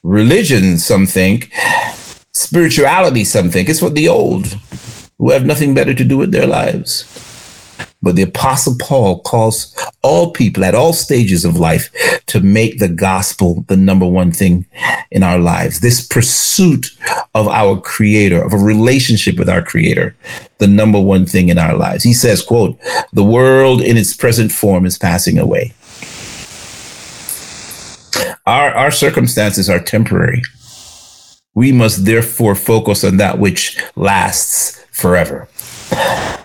religion, 0.03 0.79
some 0.79 1.07
think, 1.07 1.51
spirituality, 2.33 3.25
some 3.25 3.51
think, 3.51 3.69
it's 3.69 3.81
for 3.81 3.91
the 3.91 4.09
old 4.09 4.57
who 5.19 5.31
have 5.31 5.45
nothing 5.45 5.75
better 5.75 5.93
to 5.93 6.05
do 6.05 6.17
with 6.17 6.33
their 6.33 6.47
lives. 6.47 7.05
But 8.03 8.17
the 8.17 8.23
Apostle 8.23 8.77
Paul 8.81 9.21
calls 9.21 9.77
all 10.03 10.33
people 10.33 10.65
at 10.65 10.75
all 10.75 10.95
stages 10.95 11.45
of 11.45 11.59
life 11.59 11.91
to 12.27 12.41
make 12.41 12.79
the 12.79 12.89
gospel 12.89 13.65
the 13.69 13.77
number 13.77 14.07
one 14.07 14.33
thing 14.33 14.67
in 15.11 15.23
our 15.23 15.39
lives. 15.39 15.81
This 15.81 16.07
pursuit 16.07 16.87
of 17.35 17.47
our 17.49 17.79
creator, 17.79 18.43
of 18.43 18.55
a 18.55 18.59
relationship 18.59 19.39
with 19.39 19.51
our 19.51 19.63
creator, 19.63 20.17
the 20.59 20.67
number 20.67 21.01
one 21.01 21.27
thing 21.27 21.51
in 21.51 21.59
our 21.59 21.77
lives. 21.77 22.03
He 22.03 22.15
says, 22.15 22.43
quote, 22.43 22.79
the 23.13 23.25
world 23.25 23.83
in 23.83 23.99
its 23.99 24.17
present 24.17 24.51
form 24.51 24.87
is 24.87 24.97
passing 24.97 25.39
away. 25.39 25.75
Our, 28.47 28.71
our 28.71 28.91
circumstances 28.91 29.69
are 29.69 29.81
temporary. 29.81 30.43
We 31.55 31.73
must 31.73 32.07
therefore 32.07 32.55
focus 32.55 33.05
on 33.05 33.19
that 33.19 33.39
which 33.39 33.79
lasts 33.97 34.83
forever. 34.93 35.49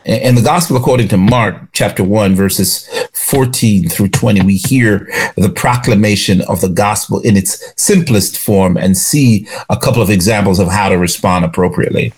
In 0.05 0.35
the 0.35 0.41
gospel 0.43 0.77
according 0.77 1.07
to 1.09 1.17
Mark 1.17 1.55
chapter 1.71 2.03
1 2.03 2.35
verses 2.35 2.87
14 3.13 3.89
through 3.89 4.09
20 4.09 4.41
we 4.41 4.57
hear 4.57 5.07
the 5.35 5.51
proclamation 5.53 6.41
of 6.41 6.61
the 6.61 6.69
gospel 6.69 7.19
in 7.21 7.35
its 7.35 7.73
simplest 7.75 8.37
form 8.37 8.77
and 8.77 8.95
see 8.95 9.47
a 9.69 9.77
couple 9.77 10.01
of 10.01 10.09
examples 10.09 10.59
of 10.59 10.67
how 10.67 10.89
to 10.89 10.97
respond 10.97 11.43
appropriately. 11.43 12.13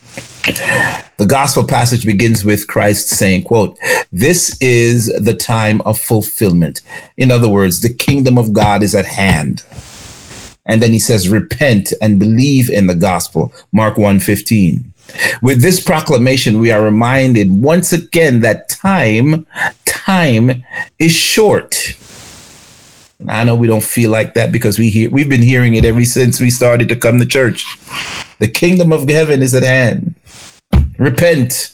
The 1.17 1.25
gospel 1.27 1.65
passage 1.65 2.05
begins 2.05 2.46
with 2.46 2.67
Christ 2.67 3.10
saying, 3.10 3.43
quote, 3.43 3.77
this 4.12 4.57
is 4.62 5.07
the 5.19 5.34
time 5.34 5.81
of 5.81 6.00
fulfillment. 6.00 6.81
In 7.17 7.31
other 7.31 7.50
words, 7.50 7.81
the 7.81 7.93
kingdom 7.93 8.38
of 8.38 8.53
God 8.53 8.84
is 8.84 8.96
at 8.96 9.05
hand. 9.05 9.63
And 10.65 10.81
then 10.81 10.91
he 10.91 11.00
says, 11.00 11.29
repent 11.29 11.93
and 12.01 12.19
believe 12.19 12.69
in 12.69 12.88
the 12.88 12.96
gospel. 12.96 13.53
Mark 13.72 13.98
1 13.98 14.19
15. 14.19 14.93
With 15.42 15.62
this 15.62 15.80
proclamation, 15.80 16.60
we 16.60 16.72
are 16.72 16.82
reminded 16.82 17.52
once 17.52 17.94
again 17.94 18.42
that 18.42 18.70
time, 18.70 19.46
time 19.86 20.64
is 21.00 21.12
short. 21.12 21.96
I 23.28 23.44
know 23.44 23.56
we 23.56 23.68
don't 23.68 23.84
feel 23.84 24.12
like 24.12 24.36
that 24.36 24.52
because 24.52 24.78
we 24.78 24.90
hear 24.90 25.10
we've 25.10 25.30
been 25.30 25.42
hearing 25.42 25.74
it 25.74 25.86
ever 25.86 26.06
since 26.06 26.40
we 26.40 26.50
started 26.50 26.88
to 26.90 26.96
come 26.96 27.20
to 27.20 27.26
church. 27.26 27.66
The 28.40 28.48
kingdom 28.48 28.94
of 28.94 29.10
heaven 29.10 29.42
is 29.42 29.56
at 29.56 29.64
hand. 29.64 30.14
Repent. 31.00 31.74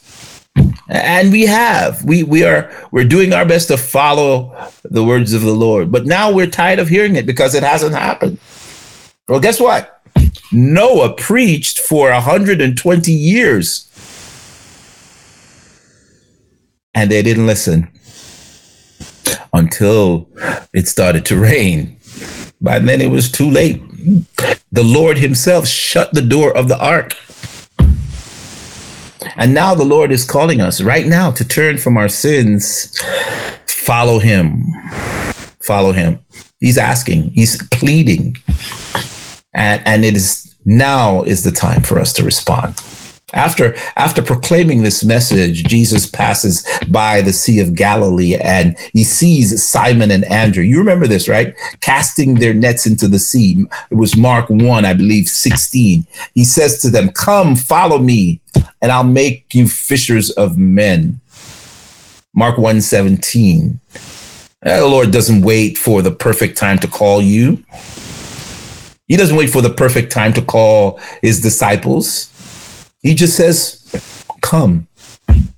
And 0.88 1.32
we 1.32 1.44
have. 1.44 2.04
We 2.06 2.24
we 2.24 2.44
are 2.44 2.72
we're 2.92 3.08
doing 3.08 3.34
our 3.34 3.46
best 3.46 3.68
to 3.70 3.78
follow 3.78 4.56
the 4.84 5.04
words 5.04 5.34
of 5.34 5.42
the 5.42 5.54
Lord. 5.54 5.92
But 5.92 6.06
now 6.06 6.32
we're 6.32 6.48
tired 6.48 6.80
of 6.80 6.88
hearing 6.88 7.16
it 7.16 7.26
because 7.26 7.56
it 7.56 7.64
hasn't 7.64 7.96
happened. 7.96 8.40
Well, 9.28 9.40
guess 9.40 9.60
what? 9.60 10.03
Noah 10.54 11.14
preached 11.14 11.80
for 11.80 12.12
120 12.12 13.12
years. 13.12 13.90
And 16.94 17.10
they 17.10 17.24
didn't 17.24 17.48
listen 17.48 17.90
until 19.52 20.30
it 20.74 20.88
started 20.88 21.26
to 21.26 21.40
rain. 21.40 21.98
By 22.62 22.80
then 22.80 23.02
it 23.02 23.10
was 23.10 23.32
too 23.32 23.50
late. 23.50 23.82
The 24.72 24.84
Lord 24.84 25.18
Himself 25.18 25.68
shut 25.68 26.14
the 26.14 26.22
door 26.22 26.56
of 26.56 26.68
the 26.68 26.78
ark. 26.78 27.18
And 29.36 29.54
now 29.54 29.74
the 29.74 29.84
Lord 29.84 30.12
is 30.12 30.24
calling 30.24 30.62
us 30.62 30.82
right 30.82 31.08
now 31.08 31.32
to 31.32 31.48
turn 31.48 31.80
from 31.80 31.98
our 31.98 32.10
sins, 32.10 32.96
follow 33.66 34.20
Him. 34.20 34.66
Follow 35.62 35.94
Him. 35.94 36.20
He's 36.60 36.78
asking, 36.78 37.32
He's 37.32 37.62
pleading 37.70 38.38
and 39.54 39.82
and 39.86 40.06
it 40.06 40.16
is 40.16 40.43
now 40.66 41.24
is 41.24 41.44
the 41.44 41.52
time 41.52 41.82
for 41.82 42.00
us 42.00 42.14
to 42.14 42.24
respond. 42.24 42.76
After 43.34 43.76
after 43.96 44.22
proclaiming 44.22 44.84
this 44.84 45.04
message 45.04 45.64
jesus 45.64 46.06
passes 46.06 46.68
by 46.90 47.22
the 47.22 47.34
sea 47.34 47.60
of 47.60 47.74
galilee 47.74 48.36
and 48.36 48.78
he 48.94 49.04
sees 49.04 49.64
simon 49.64 50.12
and 50.12 50.24
andrew. 50.26 50.64
You 50.64 50.78
remember 50.78 51.08
this 51.08 51.28
right? 51.28 51.56
Casting 51.82 52.36
their 52.36 52.54
nets 52.54 52.86
into 52.86 53.08
the 53.08 53.18
sea. 53.18 53.66
It 53.90 53.96
was 53.96 54.16
mark 54.16 54.52
1 54.52 54.86
i 54.86 54.94
believe 54.94 55.28
16 55.28 56.06
he 56.36 56.46
says 56.46 56.80
to 56.84 56.92
them 56.92 57.10
come 57.10 57.56
follow 57.56 57.98
me 57.98 58.40
and 58.82 58.92
i'll 58.92 59.04
make 59.04 59.54
you 59.56 59.68
fishers 59.68 60.30
of 60.32 60.58
men. 60.58 61.20
Mark 62.36 62.60
1 62.60 62.82
17 62.82 63.80
eh, 64.64 64.80
the 64.80 64.88
lord 64.88 65.10
doesn't 65.10 65.42
wait 65.42 65.76
for 65.76 66.04
the 66.04 66.12
perfect 66.12 66.56
time 66.56 66.78
to 66.78 66.88
call 66.88 67.20
you 67.20 67.64
he 69.08 69.18
doesn't 69.18 69.36
wait 69.36 69.50
for 69.50 69.62
the 69.62 69.70
perfect 69.70 70.12
time 70.12 70.34
to 70.34 70.42
call 70.42 71.00
his 71.22 71.42
disciples. 71.42 72.30
He 73.02 73.14
just 73.14 73.36
says, 73.36 73.80
Come, 74.42 74.88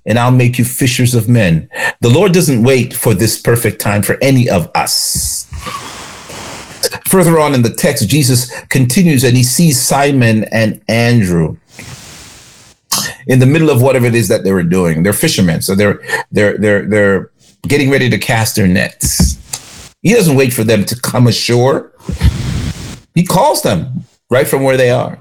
and 0.04 0.18
I'll 0.18 0.32
make 0.32 0.58
you 0.58 0.64
fishers 0.64 1.14
of 1.14 1.28
men. 1.28 1.68
The 2.00 2.08
Lord 2.08 2.32
doesn't 2.32 2.62
wait 2.62 2.92
for 2.94 3.14
this 3.14 3.40
perfect 3.40 3.80
time 3.80 4.02
for 4.02 4.16
any 4.20 4.48
of 4.48 4.70
us. 4.74 5.44
Further 7.08 7.38
on 7.38 7.54
in 7.54 7.62
the 7.62 7.70
text, 7.70 8.08
Jesus 8.08 8.50
continues 8.66 9.24
and 9.24 9.36
he 9.36 9.42
sees 9.42 9.80
Simon 9.80 10.44
and 10.52 10.80
Andrew 10.88 11.56
in 13.26 13.38
the 13.40 13.46
middle 13.46 13.70
of 13.70 13.82
whatever 13.82 14.06
it 14.06 14.14
is 14.14 14.28
that 14.28 14.44
they 14.44 14.52
were 14.52 14.62
doing. 14.62 15.02
They're 15.02 15.12
fishermen, 15.12 15.62
so 15.62 15.74
they're 15.74 16.00
they're 16.30 16.58
they're 16.58 16.86
they're 16.86 17.30
getting 17.66 17.90
ready 17.90 18.08
to 18.08 18.18
cast 18.18 18.54
their 18.54 18.68
nets 18.68 19.38
He 20.02 20.14
doesn't 20.14 20.36
wait 20.36 20.52
for 20.52 20.62
them 20.62 20.84
to 20.84 21.00
come 21.00 21.26
ashore. 21.26 21.92
He 23.16 23.24
calls 23.24 23.62
them 23.62 24.04
right 24.30 24.46
from 24.46 24.62
where 24.62 24.76
they 24.76 24.90
are. 24.90 25.18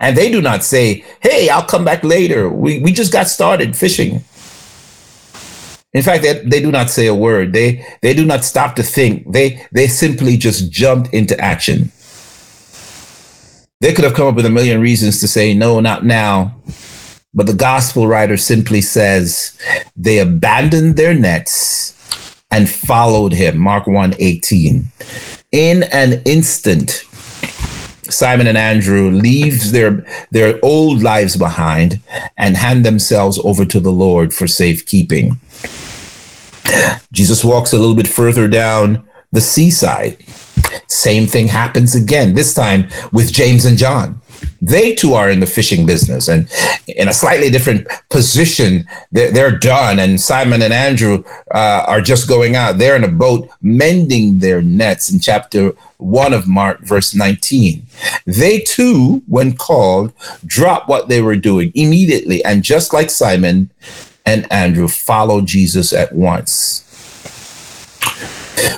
And 0.00 0.16
they 0.16 0.30
do 0.30 0.42
not 0.42 0.64
say, 0.64 1.04
Hey, 1.22 1.48
I'll 1.48 1.64
come 1.64 1.84
back 1.84 2.04
later. 2.04 2.50
We, 2.50 2.80
we 2.80 2.92
just 2.92 3.12
got 3.12 3.28
started 3.28 3.76
fishing. 3.76 4.24
In 5.92 6.02
fact, 6.02 6.22
they, 6.22 6.38
they 6.44 6.60
do 6.60 6.70
not 6.70 6.90
say 6.90 7.06
a 7.06 7.14
word. 7.14 7.52
They 7.52 7.84
they 8.00 8.14
do 8.14 8.24
not 8.24 8.44
stop 8.44 8.76
to 8.76 8.82
think. 8.82 9.32
They 9.32 9.64
they 9.72 9.88
simply 9.88 10.36
just 10.36 10.70
jumped 10.70 11.12
into 11.12 11.38
action. 11.40 11.90
They 13.80 13.92
could 13.92 14.04
have 14.04 14.14
come 14.14 14.28
up 14.28 14.34
with 14.34 14.46
a 14.46 14.50
million 14.50 14.80
reasons 14.80 15.20
to 15.20 15.28
say 15.28 15.54
no, 15.54 15.80
not 15.80 16.04
now. 16.04 16.54
But 17.32 17.46
the 17.46 17.54
gospel 17.54 18.06
writer 18.06 18.36
simply 18.36 18.80
says 18.80 19.58
they 19.96 20.18
abandoned 20.18 20.96
their 20.96 21.14
nets 21.14 21.96
and 22.50 22.68
followed 22.68 23.32
him. 23.32 23.58
Mark 23.58 23.86
1 23.86 24.14
18. 24.18 24.84
In 25.52 25.82
an 25.84 26.22
instant, 26.26 27.04
Simon 28.04 28.46
and 28.46 28.56
Andrew 28.56 29.10
leaves 29.10 29.72
their 29.72 30.06
their 30.30 30.60
old 30.62 31.02
lives 31.02 31.36
behind 31.36 32.00
and 32.36 32.56
hand 32.56 32.86
themselves 32.86 33.36
over 33.42 33.64
to 33.64 33.80
the 33.80 33.90
Lord 33.90 34.32
for 34.32 34.46
safekeeping. 34.46 35.40
Jesus 37.12 37.42
walks 37.42 37.72
a 37.72 37.78
little 37.78 37.96
bit 37.96 38.06
further 38.06 38.46
down 38.46 39.04
the 39.32 39.40
seaside. 39.40 40.18
Same 40.86 41.26
thing 41.26 41.48
happens 41.48 41.96
again, 41.96 42.34
this 42.34 42.54
time 42.54 42.88
with 43.10 43.32
James 43.32 43.64
and 43.64 43.76
John. 43.76 44.20
They 44.62 44.94
too 44.94 45.14
are 45.14 45.30
in 45.30 45.40
the 45.40 45.46
fishing 45.46 45.86
business 45.86 46.28
and 46.28 46.48
in 46.86 47.08
a 47.08 47.12
slightly 47.12 47.50
different 47.50 47.88
position. 48.10 48.86
They're, 49.12 49.30
they're 49.30 49.58
done, 49.58 49.98
and 49.98 50.20
Simon 50.20 50.62
and 50.62 50.72
Andrew 50.72 51.24
uh, 51.54 51.84
are 51.86 52.00
just 52.00 52.28
going 52.28 52.56
out. 52.56 52.78
They're 52.78 52.96
in 52.96 53.04
a 53.04 53.08
boat 53.08 53.48
mending 53.62 54.38
their 54.38 54.62
nets 54.62 55.10
in 55.10 55.20
chapter 55.20 55.72
1 55.98 56.32
of 56.32 56.46
Mark, 56.46 56.80
verse 56.80 57.14
19. 57.14 57.86
They 58.26 58.60
too, 58.60 59.22
when 59.26 59.56
called, 59.56 60.12
dropped 60.44 60.88
what 60.88 61.08
they 61.08 61.22
were 61.22 61.36
doing 61.36 61.72
immediately, 61.74 62.44
and 62.44 62.62
just 62.62 62.92
like 62.92 63.10
Simon, 63.10 63.70
and 64.26 64.50
Andrew 64.52 64.88
followed 64.88 65.46
Jesus 65.46 65.92
at 65.92 66.14
once. 66.14 66.86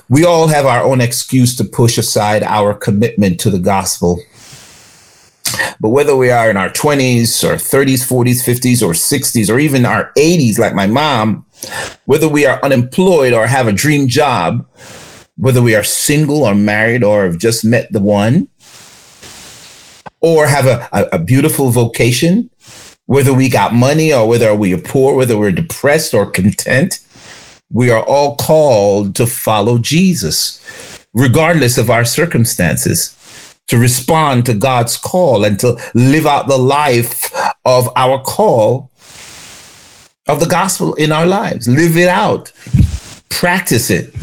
We 0.08 0.24
all 0.24 0.46
have 0.48 0.66
our 0.66 0.82
own 0.82 1.00
excuse 1.00 1.56
to 1.56 1.64
push 1.64 1.98
aside 1.98 2.42
our 2.42 2.74
commitment 2.74 3.40
to 3.40 3.50
the 3.50 3.58
gospel. 3.58 4.20
But 5.80 5.90
whether 5.90 6.16
we 6.16 6.30
are 6.30 6.50
in 6.50 6.56
our 6.56 6.68
20s 6.70 7.44
or 7.44 7.54
30s, 7.54 8.06
40s, 8.06 8.44
50s, 8.44 8.82
or 8.82 8.92
60s, 8.92 9.52
or 9.52 9.58
even 9.58 9.84
our 9.84 10.12
80s, 10.16 10.58
like 10.58 10.74
my 10.74 10.86
mom, 10.86 11.46
whether 12.04 12.28
we 12.28 12.46
are 12.46 12.62
unemployed 12.62 13.32
or 13.32 13.46
have 13.46 13.66
a 13.66 13.72
dream 13.72 14.08
job, 14.08 14.66
whether 15.36 15.62
we 15.62 15.74
are 15.74 15.84
single 15.84 16.44
or 16.44 16.54
married 16.54 17.02
or 17.02 17.24
have 17.24 17.38
just 17.38 17.64
met 17.64 17.92
the 17.92 18.00
one, 18.00 18.48
or 20.20 20.46
have 20.46 20.66
a, 20.66 20.88
a, 20.92 21.16
a 21.16 21.18
beautiful 21.18 21.70
vocation, 21.70 22.48
whether 23.06 23.34
we 23.34 23.48
got 23.48 23.74
money 23.74 24.12
or 24.12 24.28
whether 24.28 24.54
we 24.54 24.72
are 24.72 24.80
poor, 24.80 25.14
whether 25.14 25.36
we're 25.36 25.52
depressed 25.52 26.14
or 26.14 26.30
content, 26.30 27.00
we 27.70 27.90
are 27.90 28.04
all 28.04 28.36
called 28.36 29.16
to 29.16 29.26
follow 29.26 29.78
Jesus, 29.78 30.60
regardless 31.14 31.78
of 31.78 31.90
our 31.90 32.04
circumstances, 32.04 33.16
to 33.68 33.78
respond 33.78 34.46
to 34.46 34.54
God's 34.54 34.96
call 34.96 35.44
and 35.44 35.58
to 35.60 35.78
live 35.94 36.26
out 36.26 36.48
the 36.48 36.58
life 36.58 37.32
of 37.64 37.88
our 37.96 38.20
call 38.22 38.90
of 40.28 40.40
the 40.40 40.46
gospel 40.46 40.94
in 40.94 41.12
our 41.12 41.26
lives. 41.26 41.68
Live 41.68 41.96
it 41.96 42.08
out, 42.08 42.52
practice 43.28 43.90
it. 43.90 44.14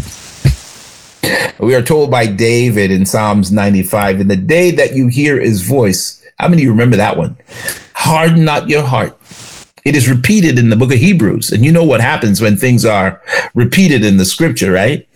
We 1.60 1.76
are 1.76 1.82
told 1.82 2.10
by 2.10 2.26
David 2.26 2.90
in 2.90 3.06
Psalms 3.06 3.52
95 3.52 4.22
in 4.22 4.28
the 4.30 4.38
day 4.38 4.72
that 4.72 4.96
you 4.96 5.08
hear 5.08 5.40
his 5.40 5.62
voice. 5.62 6.24
How 6.40 6.48
many 6.48 6.62
of 6.62 6.66
you 6.66 6.72
remember 6.72 6.96
that 6.98 7.18
one? 7.18 7.38
Harden 7.94 8.46
not 8.46 8.70
your 8.70 8.84
heart. 8.84 9.18
It 9.84 9.96
is 9.96 10.10
repeated 10.10 10.58
in 10.58 10.70
the 10.70 10.76
book 10.76 10.94
of 10.94 11.00
Hebrews. 11.00 11.52
And 11.52 11.66
you 11.66 11.72
know 11.72 11.84
what 11.84 12.02
happens 12.02 12.42
when 12.42 12.56
things 12.56 12.86
are 12.86 13.22
repeated 13.54 14.06
in 14.06 14.18
the 14.18 14.26
scripture, 14.26 14.72
right? 14.72 15.08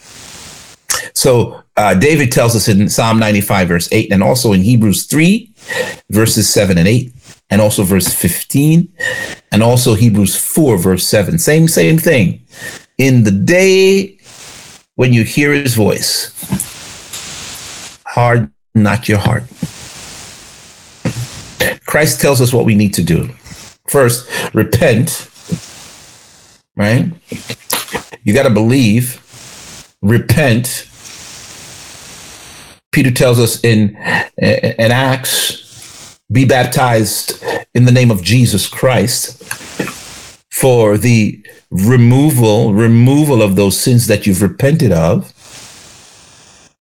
So 1.13 1.62
uh, 1.75 1.93
David 1.95 2.31
tells 2.31 2.55
us 2.55 2.67
in 2.67 2.89
Psalm 2.89 3.19
95, 3.19 3.67
verse 3.67 3.89
8, 3.91 4.11
and 4.11 4.21
also 4.21 4.53
in 4.53 4.61
Hebrews 4.61 5.05
3, 5.05 5.51
verses 6.09 6.49
7 6.49 6.77
and 6.77 6.87
8, 6.87 7.13
and 7.49 7.61
also 7.61 7.83
verse 7.83 8.13
15, 8.13 8.91
and 9.51 9.63
also 9.63 9.95
Hebrews 9.95 10.35
4, 10.35 10.77
verse 10.77 11.07
7. 11.07 11.39
Same, 11.39 11.67
same 11.67 11.97
thing. 11.97 12.45
In 12.97 13.23
the 13.23 13.31
day 13.31 14.19
when 14.95 15.13
you 15.13 15.23
hear 15.23 15.51
his 15.51 15.73
voice, 15.73 16.31
harden 18.05 18.53
not 18.75 19.07
your 19.07 19.19
heart. 19.19 19.43
Christ 21.85 22.21
tells 22.21 22.41
us 22.41 22.53
what 22.53 22.65
we 22.65 22.75
need 22.75 22.93
to 22.95 23.03
do. 23.03 23.29
First, 23.87 24.27
repent, 24.53 25.29
right? 26.75 27.11
You 28.23 28.33
got 28.33 28.43
to 28.43 28.49
believe, 28.49 29.21
repent. 30.01 30.87
Peter 32.93 33.11
tells 33.11 33.39
us 33.39 33.63
in, 33.63 33.89
in 34.37 34.91
Acts, 34.91 36.19
be 36.31 36.45
baptized 36.45 37.43
in 37.73 37.85
the 37.85 37.91
name 37.91 38.11
of 38.11 38.23
Jesus 38.23 38.67
Christ 38.67 39.43
for 40.51 40.97
the 40.97 41.43
removal, 41.71 42.73
removal 42.73 43.41
of 43.41 43.55
those 43.55 43.79
sins 43.79 44.07
that 44.07 44.25
you've 44.25 44.41
repented 44.41 44.91
of. 44.91 45.33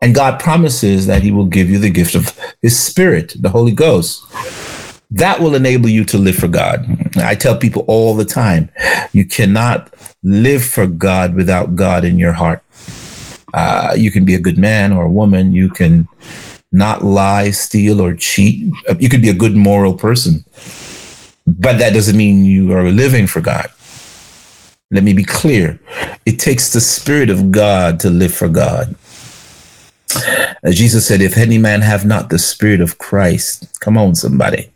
And 0.00 0.14
God 0.14 0.40
promises 0.40 1.06
that 1.06 1.22
He 1.22 1.30
will 1.30 1.46
give 1.46 1.68
you 1.68 1.78
the 1.78 1.90
gift 1.90 2.14
of 2.14 2.38
His 2.62 2.78
Spirit, 2.78 3.34
the 3.38 3.50
Holy 3.50 3.72
Ghost 3.72 4.24
that 5.10 5.40
will 5.40 5.54
enable 5.54 5.88
you 5.88 6.04
to 6.04 6.18
live 6.18 6.36
for 6.36 6.48
God. 6.48 6.84
I 7.16 7.34
tell 7.34 7.56
people 7.56 7.84
all 7.86 8.14
the 8.14 8.24
time, 8.24 8.70
you 9.12 9.24
cannot 9.24 9.94
live 10.22 10.64
for 10.64 10.86
God 10.86 11.34
without 11.34 11.76
God 11.76 12.04
in 12.04 12.18
your 12.18 12.32
heart. 12.32 12.62
Uh, 13.56 13.94
you 13.96 14.10
can 14.10 14.24
be 14.24 14.34
a 14.34 14.40
good 14.40 14.58
man 14.58 14.92
or 14.92 15.04
a 15.04 15.10
woman. 15.10 15.52
You 15.52 15.68
can 15.68 16.06
not 16.70 17.02
lie, 17.02 17.50
steal, 17.50 18.00
or 18.00 18.14
cheat. 18.14 18.72
You 19.00 19.08
could 19.08 19.22
be 19.22 19.30
a 19.30 19.34
good 19.34 19.56
moral 19.56 19.94
person, 19.94 20.44
but 21.46 21.78
that 21.78 21.92
doesn't 21.92 22.16
mean 22.16 22.44
you 22.44 22.72
are 22.72 22.90
living 22.90 23.26
for 23.26 23.40
God. 23.40 23.68
Let 24.92 25.02
me 25.02 25.12
be 25.12 25.24
clear. 25.24 25.80
It 26.26 26.38
takes 26.38 26.72
the 26.72 26.80
Spirit 26.80 27.30
of 27.30 27.50
God 27.50 27.98
to 28.00 28.10
live 28.10 28.32
for 28.32 28.48
God. 28.48 28.94
As 30.62 30.76
Jesus 30.76 31.06
said, 31.06 31.20
if 31.20 31.36
any 31.36 31.58
man 31.58 31.80
have 31.80 32.04
not 32.04 32.30
the 32.30 32.38
Spirit 32.38 32.80
of 32.80 32.98
Christ, 32.98 33.80
come 33.80 33.98
on, 33.98 34.14
somebody 34.14 34.70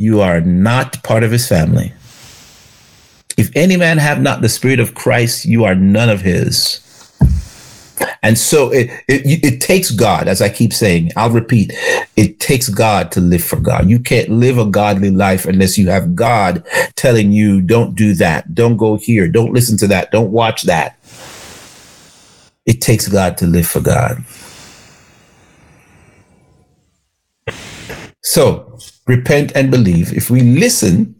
you 0.00 0.22
are 0.22 0.40
not 0.40 1.02
part 1.02 1.22
of 1.22 1.30
his 1.30 1.46
family. 1.46 1.92
If 3.40 3.50
any 3.56 3.78
man 3.78 3.96
have 3.96 4.20
not 4.20 4.42
the 4.42 4.50
spirit 4.50 4.80
of 4.80 4.94
Christ, 4.94 5.46
you 5.46 5.64
are 5.64 5.74
none 5.74 6.10
of 6.10 6.20
his. 6.20 6.86
And 8.22 8.36
so 8.36 8.70
it, 8.70 8.90
it, 9.08 9.42
it 9.42 9.60
takes 9.62 9.90
God, 9.90 10.28
as 10.28 10.42
I 10.42 10.50
keep 10.50 10.74
saying, 10.74 11.10
I'll 11.16 11.30
repeat, 11.30 11.72
it 12.16 12.38
takes 12.38 12.68
God 12.68 13.10
to 13.12 13.20
live 13.22 13.42
for 13.42 13.56
God. 13.56 13.88
You 13.88 13.98
can't 13.98 14.28
live 14.28 14.58
a 14.58 14.66
godly 14.66 15.10
life 15.10 15.46
unless 15.46 15.78
you 15.78 15.88
have 15.88 16.14
God 16.14 16.62
telling 16.96 17.32
you, 17.32 17.62
don't 17.62 17.94
do 17.94 18.12
that, 18.16 18.54
don't 18.54 18.76
go 18.76 18.96
here, 18.96 19.26
don't 19.26 19.54
listen 19.54 19.78
to 19.78 19.86
that, 19.86 20.10
don't 20.10 20.32
watch 20.32 20.64
that. 20.64 20.98
It 22.66 22.82
takes 22.82 23.08
God 23.08 23.38
to 23.38 23.46
live 23.46 23.66
for 23.66 23.80
God. 23.80 24.22
So 28.22 28.78
repent 29.06 29.52
and 29.54 29.70
believe. 29.70 30.12
If 30.12 30.30
we 30.30 30.40
listen, 30.40 31.14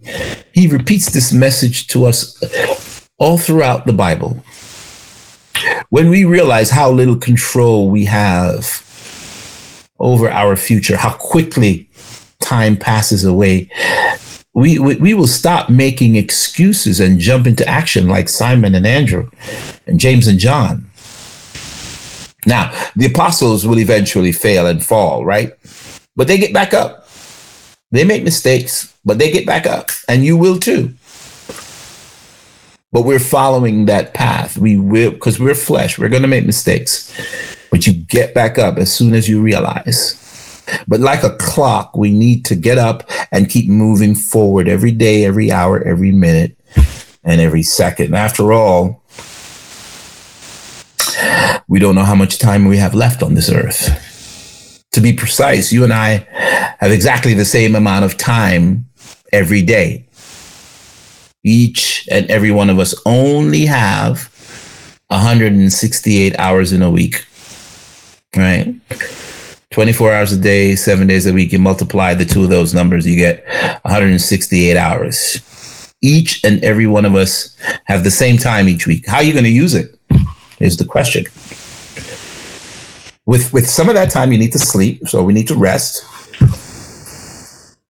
he 0.52 0.66
repeats 0.66 1.10
this 1.10 1.32
message 1.32 1.86
to 1.88 2.04
us 2.06 3.08
all 3.18 3.38
throughout 3.38 3.86
the 3.86 3.92
Bible. 3.92 4.42
When 5.90 6.08
we 6.08 6.24
realize 6.24 6.70
how 6.70 6.90
little 6.90 7.16
control 7.16 7.90
we 7.90 8.04
have 8.04 8.86
over 9.98 10.30
our 10.30 10.56
future, 10.56 10.96
how 10.96 11.14
quickly 11.14 11.90
time 12.40 12.76
passes 12.76 13.24
away, 13.24 13.70
we, 14.54 14.78
we, 14.78 14.96
we 14.96 15.14
will 15.14 15.26
stop 15.26 15.68
making 15.68 16.16
excuses 16.16 17.00
and 17.00 17.18
jump 17.18 17.46
into 17.46 17.66
action 17.68 18.08
like 18.08 18.28
Simon 18.28 18.74
and 18.74 18.86
Andrew 18.86 19.30
and 19.86 20.00
James 20.00 20.26
and 20.26 20.38
John. 20.38 20.86
Now, 22.46 22.72
the 22.96 23.06
apostles 23.06 23.66
will 23.66 23.78
eventually 23.78 24.32
fail 24.32 24.66
and 24.66 24.84
fall, 24.84 25.24
right? 25.24 25.52
But 26.16 26.26
they 26.26 26.38
get 26.38 26.52
back 26.52 26.74
up. 26.74 27.06
They 27.92 28.04
make 28.04 28.22
mistakes, 28.22 28.94
but 29.04 29.18
they 29.18 29.32
get 29.32 29.46
back 29.46 29.66
up, 29.66 29.90
and 30.08 30.24
you 30.24 30.36
will 30.36 30.58
too. 30.58 30.94
But 32.92 33.02
we're 33.02 33.18
following 33.18 33.86
that 33.86 34.14
path. 34.14 34.56
We 34.56 34.76
will, 34.76 35.12
because 35.12 35.40
we're 35.40 35.54
flesh, 35.54 35.98
we're 35.98 36.08
going 36.08 36.22
to 36.22 36.28
make 36.28 36.46
mistakes, 36.46 37.12
but 37.70 37.86
you 37.86 37.92
get 37.92 38.34
back 38.34 38.58
up 38.58 38.78
as 38.78 38.92
soon 38.92 39.14
as 39.14 39.28
you 39.28 39.42
realize. 39.42 40.16
But 40.86 41.00
like 41.00 41.24
a 41.24 41.36
clock, 41.36 41.96
we 41.96 42.12
need 42.12 42.44
to 42.46 42.54
get 42.54 42.78
up 42.78 43.08
and 43.32 43.50
keep 43.50 43.68
moving 43.68 44.14
forward 44.14 44.68
every 44.68 44.92
day, 44.92 45.24
every 45.24 45.50
hour, 45.50 45.82
every 45.82 46.12
minute, 46.12 46.56
and 47.24 47.40
every 47.40 47.62
second. 47.62 48.14
After 48.14 48.52
all, 48.52 49.02
we 51.66 51.80
don't 51.80 51.94
know 51.94 52.04
how 52.04 52.14
much 52.14 52.38
time 52.38 52.66
we 52.66 52.76
have 52.76 52.94
left 52.94 53.22
on 53.22 53.34
this 53.34 53.50
earth. 53.50 54.09
To 54.92 55.00
be 55.00 55.12
precise, 55.12 55.72
you 55.72 55.84
and 55.84 55.92
I 55.92 56.26
have 56.80 56.90
exactly 56.90 57.32
the 57.34 57.44
same 57.44 57.76
amount 57.76 58.04
of 58.04 58.16
time 58.16 58.86
every 59.32 59.62
day. 59.62 60.06
Each 61.44 62.08
and 62.10 62.28
every 62.30 62.50
one 62.50 62.68
of 62.68 62.78
us 62.78 62.94
only 63.06 63.66
have 63.66 64.28
168 65.08 66.38
hours 66.38 66.72
in 66.72 66.82
a 66.82 66.90
week, 66.90 67.24
right? 68.36 68.74
24 69.70 70.12
hours 70.12 70.32
a 70.32 70.36
day, 70.36 70.74
seven 70.74 71.06
days 71.06 71.26
a 71.26 71.32
week. 71.32 71.52
You 71.52 71.60
multiply 71.60 72.14
the 72.14 72.24
two 72.24 72.42
of 72.42 72.50
those 72.50 72.74
numbers, 72.74 73.06
you 73.06 73.16
get 73.16 73.44
168 73.84 74.76
hours. 74.76 75.94
Each 76.02 76.42
and 76.44 76.62
every 76.64 76.86
one 76.86 77.04
of 77.04 77.14
us 77.14 77.56
have 77.84 78.02
the 78.02 78.10
same 78.10 78.38
time 78.38 78.68
each 78.68 78.86
week. 78.86 79.06
How 79.06 79.18
are 79.18 79.22
you 79.22 79.32
going 79.32 79.44
to 79.44 79.50
use 79.50 79.74
it? 79.74 79.96
Is 80.58 80.76
the 80.76 80.84
question. 80.84 81.26
With 83.30 83.52
with 83.52 83.68
some 83.68 83.88
of 83.88 83.94
that 83.94 84.10
time, 84.10 84.32
you 84.32 84.38
need 84.38 84.52
to 84.52 84.58
sleep, 84.58 85.06
so 85.06 85.22
we 85.22 85.32
need 85.32 85.46
to 85.46 85.54
rest 85.54 86.04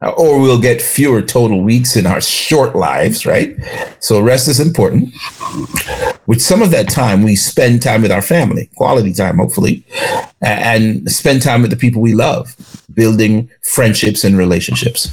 uh, 0.03 0.11
or 0.17 0.41
we'll 0.41 0.61
get 0.61 0.81
fewer 0.81 1.21
total 1.21 1.63
weeks 1.63 1.95
in 1.97 2.07
our 2.07 2.21
short 2.21 2.75
lives, 2.75 3.27
right? 3.27 3.55
So 4.01 4.21
rest 4.21 4.49
is 4.49 4.59
important. 4.59 5.15
With 6.27 6.41
some 6.41 6.63
of 6.63 6.71
that 6.71 6.89
time, 6.89 7.23
we 7.23 7.37
spend 7.37 7.83
time 7.83 8.01
with 8.01 8.11
our 8.11 8.23
family, 8.23 8.71
quality 8.77 9.13
time, 9.13 9.37
hopefully, 9.37 9.85
and 10.41 11.11
spend 11.11 11.43
time 11.43 11.61
with 11.61 11.71
the 11.71 11.77
people 11.77 12.01
we 12.01 12.15
love, 12.15 12.57
building 12.95 13.51
friendships 13.63 14.25
and 14.25 14.39
relationships. 14.39 15.11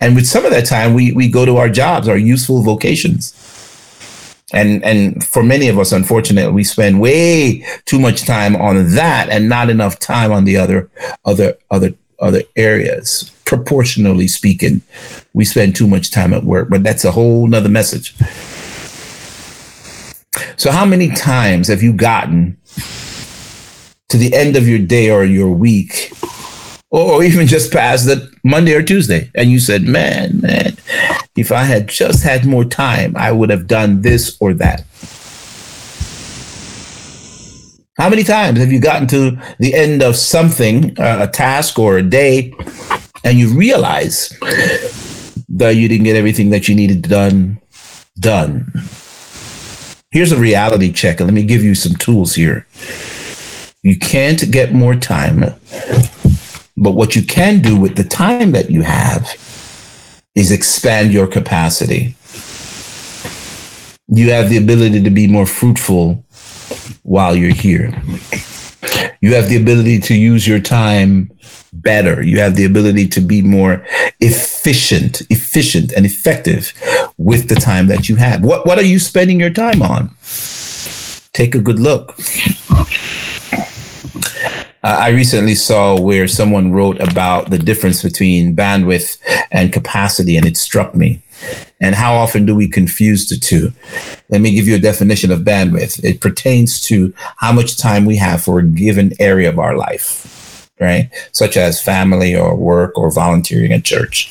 And 0.00 0.14
with 0.14 0.26
some 0.26 0.44
of 0.44 0.52
that 0.52 0.66
time, 0.66 0.94
we 0.94 1.12
we 1.12 1.28
go 1.28 1.44
to 1.44 1.58
our 1.58 1.68
jobs, 1.68 2.08
our 2.08 2.16
useful 2.16 2.62
vocations. 2.62 3.32
And 4.54 4.82
and 4.84 5.24
for 5.24 5.42
many 5.42 5.68
of 5.68 5.78
us, 5.78 5.92
unfortunately, 5.92 6.52
we 6.52 6.64
spend 6.64 7.00
way 7.00 7.64
too 7.84 7.98
much 7.98 8.24
time 8.24 8.56
on 8.56 8.90
that 8.94 9.28
and 9.28 9.48
not 9.48 9.70
enough 9.70 9.98
time 9.98 10.32
on 10.32 10.44
the 10.44 10.56
other 10.56 10.88
other 11.24 11.56
other 11.70 11.94
other 12.20 12.42
areas. 12.56 13.30
Proportionally 13.44 14.26
speaking, 14.26 14.80
we 15.34 15.44
spend 15.44 15.76
too 15.76 15.86
much 15.86 16.10
time 16.10 16.32
at 16.32 16.44
work, 16.44 16.70
but 16.70 16.82
that's 16.82 17.04
a 17.04 17.10
whole 17.10 17.46
nother 17.46 17.68
message. 17.68 18.14
So, 20.56 20.70
how 20.70 20.84
many 20.84 21.10
times 21.10 21.68
have 21.68 21.82
you 21.82 21.92
gotten 21.92 22.56
to 24.08 24.16
the 24.16 24.32
end 24.32 24.56
of 24.56 24.68
your 24.68 24.78
day 24.78 25.10
or 25.10 25.24
your 25.24 25.50
week, 25.50 26.12
or 26.90 27.24
even 27.24 27.46
just 27.46 27.72
past 27.72 28.06
the 28.06 28.32
Monday 28.44 28.74
or 28.74 28.82
Tuesday, 28.82 29.30
and 29.34 29.50
you 29.50 29.58
said, 29.58 29.82
Man, 29.82 30.40
man, 30.40 30.76
if 31.36 31.50
I 31.50 31.64
had 31.64 31.88
just 31.88 32.22
had 32.22 32.46
more 32.46 32.64
time, 32.64 33.16
I 33.16 33.32
would 33.32 33.50
have 33.50 33.66
done 33.66 34.02
this 34.02 34.36
or 34.40 34.54
that? 34.54 34.84
How 37.96 38.08
many 38.08 38.24
times 38.24 38.58
have 38.58 38.72
you 38.72 38.80
gotten 38.80 39.06
to 39.08 39.38
the 39.58 39.74
end 39.74 40.02
of 40.02 40.16
something, 40.16 40.98
uh, 40.98 41.18
a 41.20 41.28
task 41.28 41.78
or 41.78 41.98
a 41.98 42.02
day, 42.02 42.52
and 43.22 43.38
you 43.38 43.56
realize 43.56 44.36
that 45.48 45.76
you 45.76 45.88
didn't 45.88 46.04
get 46.04 46.16
everything 46.16 46.50
that 46.50 46.68
you 46.68 46.74
needed 46.74 47.02
done 47.02 47.60
done? 48.18 48.72
Here's 50.10 50.32
a 50.32 50.36
reality 50.36 50.92
check, 50.92 51.20
and 51.20 51.28
let 51.28 51.34
me 51.34 51.44
give 51.44 51.62
you 51.62 51.74
some 51.74 51.94
tools 51.96 52.34
here. 52.34 52.66
You 53.82 53.98
can't 53.98 54.50
get 54.50 54.72
more 54.72 54.94
time, 54.94 55.40
but 56.76 56.92
what 56.92 57.14
you 57.16 57.22
can 57.22 57.60
do 57.60 57.78
with 57.78 57.96
the 57.96 58.04
time 58.04 58.52
that 58.52 58.70
you 58.70 58.82
have 58.82 59.28
is 60.34 60.50
expand 60.50 61.12
your 61.12 61.26
capacity. 61.26 62.14
You 64.08 64.30
have 64.30 64.50
the 64.50 64.58
ability 64.58 65.02
to 65.02 65.10
be 65.10 65.26
more 65.26 65.46
fruitful 65.46 66.24
while 67.02 67.36
you're 67.36 67.54
here. 67.54 67.90
You 69.20 69.34
have 69.34 69.48
the 69.48 69.56
ability 69.56 70.00
to 70.00 70.14
use 70.14 70.46
your 70.46 70.60
time 70.60 71.30
better. 71.72 72.22
You 72.22 72.40
have 72.40 72.56
the 72.56 72.64
ability 72.64 73.08
to 73.08 73.20
be 73.20 73.42
more 73.42 73.84
efficient, 74.20 75.22
efficient 75.30 75.92
and 75.92 76.04
effective 76.04 76.72
with 77.16 77.48
the 77.48 77.54
time 77.54 77.86
that 77.86 78.08
you 78.08 78.16
have. 78.16 78.44
What 78.44 78.66
what 78.66 78.78
are 78.78 78.84
you 78.84 78.98
spending 78.98 79.40
your 79.40 79.50
time 79.50 79.82
on? 79.82 80.10
Take 81.32 81.54
a 81.54 81.60
good 81.60 81.78
look. 81.78 82.14
I 84.84 85.08
recently 85.08 85.54
saw 85.54 85.98
where 85.98 86.28
someone 86.28 86.70
wrote 86.70 87.00
about 87.00 87.48
the 87.48 87.58
difference 87.58 88.02
between 88.02 88.54
bandwidth 88.54 89.18
and 89.50 89.72
capacity, 89.72 90.36
and 90.36 90.44
it 90.44 90.58
struck 90.58 90.94
me. 90.94 91.22
And 91.80 91.94
how 91.94 92.14
often 92.14 92.44
do 92.44 92.54
we 92.54 92.68
confuse 92.68 93.26
the 93.26 93.36
two? 93.36 93.72
Let 94.28 94.42
me 94.42 94.54
give 94.54 94.68
you 94.68 94.74
a 94.74 94.78
definition 94.78 95.32
of 95.32 95.40
bandwidth. 95.40 96.04
It 96.04 96.20
pertains 96.20 96.82
to 96.82 97.14
how 97.38 97.50
much 97.50 97.78
time 97.78 98.04
we 98.04 98.16
have 98.16 98.42
for 98.42 98.58
a 98.58 98.62
given 98.62 99.14
area 99.18 99.48
of 99.48 99.58
our 99.58 99.74
life, 99.74 100.70
right? 100.78 101.10
Such 101.32 101.56
as 101.56 101.82
family 101.82 102.36
or 102.36 102.54
work 102.54 102.98
or 102.98 103.10
volunteering 103.10 103.72
at 103.72 103.84
church. 103.84 104.30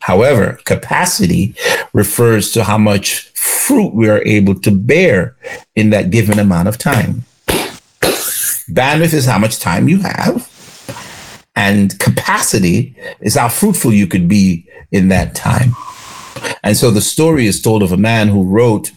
However, 0.00 0.58
capacity 0.64 1.54
refers 1.92 2.50
to 2.52 2.64
how 2.64 2.78
much 2.78 3.28
fruit 3.34 3.94
we 3.94 4.08
are 4.08 4.22
able 4.26 4.58
to 4.60 4.72
bear 4.72 5.36
in 5.76 5.90
that 5.90 6.10
given 6.10 6.40
amount 6.40 6.66
of 6.66 6.76
time. 6.76 7.24
Bandwidth 8.70 9.14
is 9.14 9.26
how 9.26 9.38
much 9.38 9.58
time 9.58 9.88
you 9.88 10.00
have, 10.00 10.50
and 11.54 11.98
capacity 11.98 12.96
is 13.20 13.36
how 13.36 13.48
fruitful 13.48 13.92
you 13.92 14.06
could 14.06 14.28
be 14.28 14.66
in 14.92 15.08
that 15.08 15.34
time. 15.34 15.74
And 16.62 16.76
so 16.76 16.90
the 16.90 17.00
story 17.00 17.46
is 17.46 17.62
told 17.62 17.82
of 17.82 17.92
a 17.92 17.96
man 17.96 18.28
who 18.28 18.44
wrote 18.44 18.90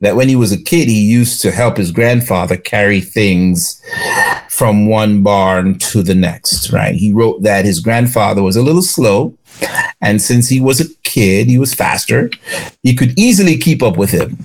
that 0.00 0.16
when 0.16 0.28
he 0.28 0.36
was 0.36 0.52
a 0.52 0.62
kid, 0.62 0.88
he 0.88 1.00
used 1.00 1.40
to 1.42 1.52
help 1.52 1.76
his 1.76 1.92
grandfather 1.92 2.56
carry 2.56 3.00
things 3.00 3.80
from 4.48 4.88
one 4.88 5.22
barn 5.22 5.78
to 5.78 6.02
the 6.02 6.14
next, 6.14 6.72
right? 6.72 6.94
He 6.94 7.12
wrote 7.12 7.42
that 7.42 7.64
his 7.64 7.78
grandfather 7.78 8.42
was 8.42 8.56
a 8.56 8.62
little 8.62 8.82
slow. 8.82 9.36
And 10.00 10.20
since 10.20 10.48
he 10.48 10.60
was 10.60 10.80
a 10.80 10.92
kid, 11.04 11.46
he 11.46 11.58
was 11.58 11.72
faster. 11.72 12.30
He 12.82 12.96
could 12.96 13.16
easily 13.16 13.56
keep 13.56 13.82
up 13.82 13.96
with 13.96 14.10
him. 14.10 14.38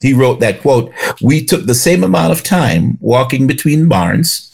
He 0.00 0.14
wrote 0.14 0.40
that 0.40 0.62
quote, 0.62 0.92
we 1.20 1.44
took 1.44 1.66
the 1.66 1.74
same 1.74 2.02
amount 2.02 2.32
of 2.32 2.42
time 2.42 2.96
walking 3.00 3.46
between 3.46 3.88
barns, 3.88 4.46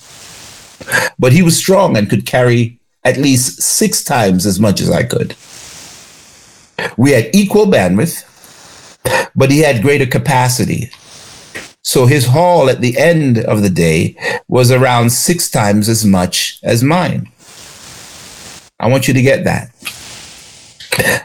but 1.18 1.32
he 1.32 1.42
was 1.42 1.56
strong 1.56 1.96
and 1.96 2.10
could 2.10 2.26
carry 2.26 2.80
at 3.04 3.16
least 3.16 3.62
six 3.62 4.02
times 4.02 4.44
as 4.44 4.58
much 4.58 4.80
as 4.80 4.90
I 4.90 5.04
could. 5.04 5.36
We 6.96 7.12
had 7.12 7.30
equal 7.32 7.66
bandwidth, 7.66 8.24
but 9.36 9.50
he 9.50 9.60
had 9.60 9.82
greater 9.82 10.06
capacity. 10.06 10.90
So 11.82 12.06
his 12.06 12.26
haul 12.26 12.68
at 12.68 12.80
the 12.80 12.98
end 12.98 13.38
of 13.38 13.62
the 13.62 13.70
day 13.70 14.16
was 14.48 14.72
around 14.72 15.10
six 15.10 15.48
times 15.48 15.88
as 15.88 16.04
much 16.04 16.58
as 16.64 16.82
mine. 16.82 17.30
I 18.80 18.88
want 18.88 19.06
you 19.06 19.14
to 19.14 19.22
get 19.22 19.44
that. 19.44 19.70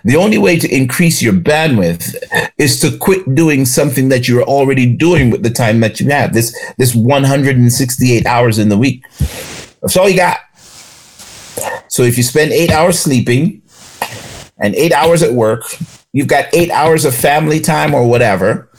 The 0.04 0.16
only 0.18 0.38
way 0.38 0.58
to 0.58 0.68
increase 0.76 1.22
your 1.22 1.34
bandwidth 1.34 2.16
is 2.58 2.80
to 2.82 2.98
quit 2.98 3.36
doing 3.36 3.66
something 3.66 4.10
that 4.10 4.28
you're 4.28 4.44
already 4.44 4.86
doing 4.86 5.30
with 5.30 5.44
the 5.44 5.50
time 5.50 5.80
that 5.82 6.00
you 6.00 6.10
have. 6.10 6.34
This 6.34 6.58
this 6.78 6.96
168 6.96 8.26
hours 8.26 8.60
in 8.60 8.70
the 8.70 8.78
week. 8.78 9.04
That's 9.82 9.98
all 9.98 10.10
you 10.10 10.18
got. 10.18 10.40
So 11.88 12.04
if 12.04 12.18
you 12.18 12.24
spend 12.24 12.52
8 12.52 12.72
hours 12.72 13.00
sleeping, 13.00 13.62
and 14.62 14.76
eight 14.76 14.94
hours 14.94 15.24
at 15.24 15.34
work. 15.34 15.64
You've 16.14 16.28
got 16.28 16.46
eight 16.54 16.70
hours 16.70 17.04
of 17.04 17.16
family 17.16 17.60
time 17.60 17.94
or 17.94 18.08
whatever. 18.08 18.70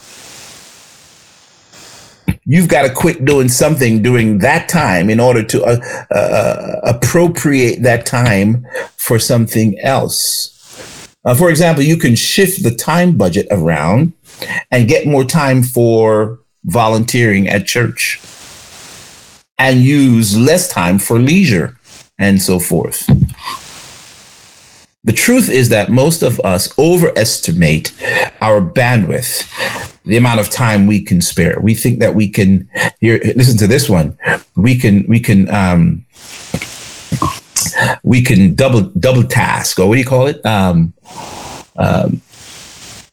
You've 2.44 2.68
got 2.68 2.83
to 2.83 2.92
quit 2.92 3.24
doing 3.24 3.48
something 3.48 4.02
during 4.02 4.38
that 4.38 4.68
time 4.68 5.11
in 5.11 5.20
order 5.20 5.42
to 5.44 5.62
uh, 5.62 5.81
uh, 6.11 6.81
appropriate 6.85 7.83
that 7.83 8.07
time 8.07 8.66
for 8.96 9.18
something 9.18 9.78
else. 9.81 10.52
Uh, 11.25 11.35
for 11.35 11.51
example, 11.51 11.85
you 11.85 11.97
can 11.97 12.17
shift 12.17 12.63
the 12.63 12.75
time 12.75 13.17
budget 13.17 13.47
around 13.51 14.13
and 14.71 14.89
get 14.89 15.07
more 15.07 15.25
time 15.25 15.63
for 15.63 16.41
volunteering 16.65 17.49
at 17.49 17.67
church 17.67 18.21
and 19.59 19.81
use 19.81 20.37
less 20.37 20.69
time 20.69 20.99
for 20.99 21.19
leisure 21.19 21.79
and 22.19 22.43
so 22.43 22.59
forth. 22.59 23.07
The 25.05 25.13
truth 25.13 25.49
is 25.49 25.69
that 25.71 25.91
most 25.91 26.23
of 26.23 26.39
us 26.41 26.77
overestimate 26.79 27.93
our 28.41 28.61
bandwidth, 28.61 29.49
the 30.05 30.17
amount 30.17 30.39
of 30.39 30.49
time 30.49 30.87
we 30.87 31.03
can 31.03 31.21
spare. 31.21 31.59
We 31.61 31.75
think 31.75 31.99
that 31.99 32.15
we 32.15 32.29
can 32.29 32.69
here 33.01 33.21
listen 33.37 33.59
to 33.59 33.67
this 33.67 33.89
one. 33.89 34.17
We 34.55 34.79
can 34.79 35.05
we 35.09 35.19
can 35.19 35.53
um 35.53 36.07
we 38.03 38.22
can 38.22 38.55
double 38.55 38.83
double 38.98 39.25
task 39.25 39.79
or 39.79 39.88
what 39.88 39.94
do 39.94 40.01
you 40.01 40.07
call 40.07 40.27
it? 40.27 40.44
Um, 40.44 40.94
um 41.77 42.20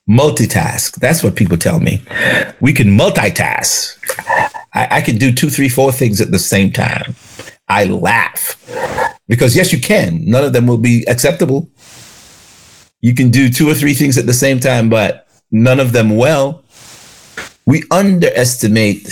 multitask. 0.10 0.96
That's 0.96 1.24
what 1.24 1.36
people 1.36 1.58
tell 1.58 1.80
me. 1.80 2.02
We 2.60 2.74
can 2.74 2.88
multitask. 2.88 3.96
I, 4.74 4.88
I 4.98 5.02
can 5.02 5.18
do 5.18 5.32
two, 5.32 5.50
three, 5.50 5.70
four 5.70 5.92
things 5.92 6.20
at 6.20 6.32
the 6.32 6.40
same 6.40 6.72
time. 6.72 7.16
I 7.68 7.86
laugh 7.86 8.58
because 9.28 9.56
yes, 9.56 9.72
you 9.72 9.80
can. 9.80 10.26
None 10.26 10.44
of 10.44 10.54
them 10.54 10.66
will 10.66 10.80
be 10.80 11.06
acceptable. 11.08 11.70
You 13.02 13.14
can 13.14 13.30
do 13.30 13.50
two 13.50 13.70
or 13.70 13.76
three 13.76 13.94
things 13.94 14.18
at 14.18 14.26
the 14.26 14.34
same 14.34 14.60
time, 14.60 14.90
but 14.90 15.28
none 15.52 15.80
of 15.80 15.92
them 15.92 16.18
well. 16.18 16.64
We 17.66 17.84
underestimate 17.92 19.08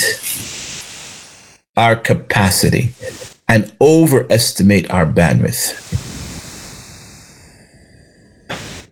our 1.78 1.96
capacity 1.96 2.94
and 3.48 3.74
overestimate 3.80 4.90
our 4.92 5.06
bandwidth. 5.06 6.06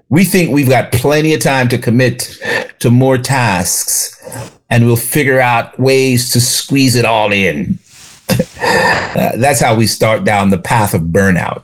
We 0.09 0.23
think 0.23 0.51
we've 0.51 0.69
got 0.69 0.91
plenty 0.91 1.33
of 1.33 1.41
time 1.41 1.67
to 1.69 1.77
commit 1.77 2.37
to 2.79 2.91
more 2.91 3.17
tasks 3.17 4.11
and 4.69 4.85
we'll 4.85 4.95
figure 4.95 5.39
out 5.39 5.77
ways 5.79 6.31
to 6.31 6.41
squeeze 6.41 6.95
it 6.95 7.05
all 7.05 7.31
in. 7.31 7.77
uh, 8.29 9.37
that's 9.37 9.59
how 9.59 9.75
we 9.75 9.87
start 9.87 10.23
down 10.23 10.49
the 10.49 10.57
path 10.57 10.93
of 10.93 11.01
burnout. 11.01 11.63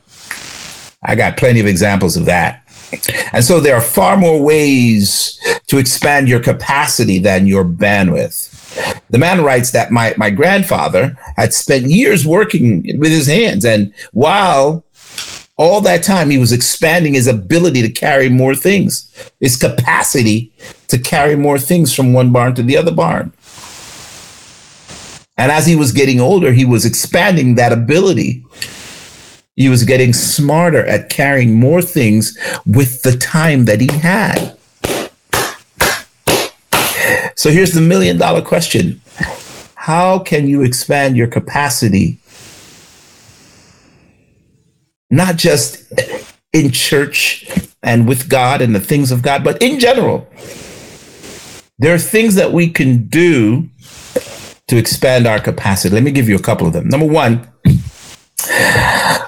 I 1.02 1.14
got 1.14 1.36
plenty 1.36 1.60
of 1.60 1.66
examples 1.66 2.16
of 2.16 2.26
that. 2.26 2.62
And 3.32 3.42
so 3.42 3.58
there 3.58 3.74
are 3.74 3.80
far 3.80 4.16
more 4.16 4.42
ways 4.42 5.40
to 5.68 5.78
expand 5.78 6.28
your 6.28 6.40
capacity 6.40 7.18
than 7.18 7.46
your 7.46 7.64
bandwidth. 7.64 8.51
The 9.10 9.18
man 9.18 9.44
writes 9.44 9.70
that 9.72 9.90
my, 9.90 10.14
my 10.16 10.30
grandfather 10.30 11.16
had 11.36 11.52
spent 11.52 11.86
years 11.86 12.26
working 12.26 12.82
with 12.98 13.10
his 13.10 13.26
hands. 13.26 13.64
And 13.64 13.92
while 14.12 14.84
all 15.56 15.80
that 15.82 16.02
time 16.02 16.30
he 16.30 16.38
was 16.38 16.52
expanding 16.52 17.14
his 17.14 17.26
ability 17.26 17.82
to 17.82 17.90
carry 17.90 18.28
more 18.28 18.54
things, 18.54 19.12
his 19.40 19.56
capacity 19.56 20.52
to 20.88 20.98
carry 20.98 21.36
more 21.36 21.58
things 21.58 21.94
from 21.94 22.12
one 22.12 22.32
barn 22.32 22.54
to 22.54 22.62
the 22.62 22.76
other 22.76 22.92
barn. 22.92 23.32
And 25.36 25.50
as 25.50 25.66
he 25.66 25.76
was 25.76 25.92
getting 25.92 26.20
older, 26.20 26.52
he 26.52 26.64
was 26.64 26.84
expanding 26.84 27.54
that 27.54 27.72
ability. 27.72 28.44
He 29.56 29.68
was 29.68 29.84
getting 29.84 30.12
smarter 30.12 30.86
at 30.86 31.10
carrying 31.10 31.58
more 31.58 31.82
things 31.82 32.38
with 32.64 33.02
the 33.02 33.16
time 33.16 33.64
that 33.66 33.80
he 33.80 33.88
had. 33.98 34.56
So 37.42 37.50
here's 37.50 37.72
the 37.72 37.80
million 37.80 38.18
dollar 38.18 38.40
question 38.40 39.00
How 39.74 40.20
can 40.20 40.46
you 40.46 40.62
expand 40.62 41.16
your 41.16 41.26
capacity 41.26 42.20
not 45.10 45.38
just 45.38 45.92
in 46.52 46.70
church 46.70 47.50
and 47.82 48.06
with 48.06 48.28
God 48.28 48.62
and 48.62 48.76
the 48.76 48.80
things 48.80 49.10
of 49.10 49.22
God, 49.22 49.42
but 49.42 49.60
in 49.60 49.80
general. 49.80 50.28
There 51.80 51.92
are 51.92 51.98
things 51.98 52.36
that 52.36 52.52
we 52.52 52.68
can 52.70 53.08
do 53.08 53.68
to 54.68 54.76
expand 54.76 55.26
our 55.26 55.40
capacity. 55.40 55.92
Let 55.92 56.04
me 56.04 56.12
give 56.12 56.28
you 56.28 56.36
a 56.36 56.42
couple 56.42 56.68
of 56.68 56.72
them. 56.72 56.88
Number 56.88 57.06
one, 57.06 57.50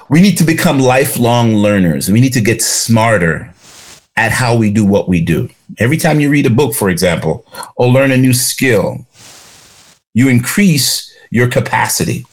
we 0.09 0.21
need 0.21 0.37
to 0.37 0.45
become 0.45 0.79
lifelong 0.79 1.53
learners. 1.53 2.09
We 2.09 2.21
need 2.21 2.33
to 2.33 2.41
get 2.41 2.61
smarter 2.61 3.53
at 4.17 4.31
how 4.31 4.55
we 4.55 4.71
do 4.71 4.85
what 4.85 5.09
we 5.09 5.21
do. 5.21 5.49
Every 5.77 5.97
time 5.97 6.19
you 6.19 6.29
read 6.29 6.45
a 6.45 6.49
book, 6.49 6.73
for 6.73 6.89
example, 6.89 7.45
or 7.75 7.87
learn 7.87 8.11
a 8.11 8.17
new 8.17 8.33
skill, 8.33 9.05
you 10.13 10.29
increase 10.29 11.13
your 11.31 11.49
capacity. 11.49 12.25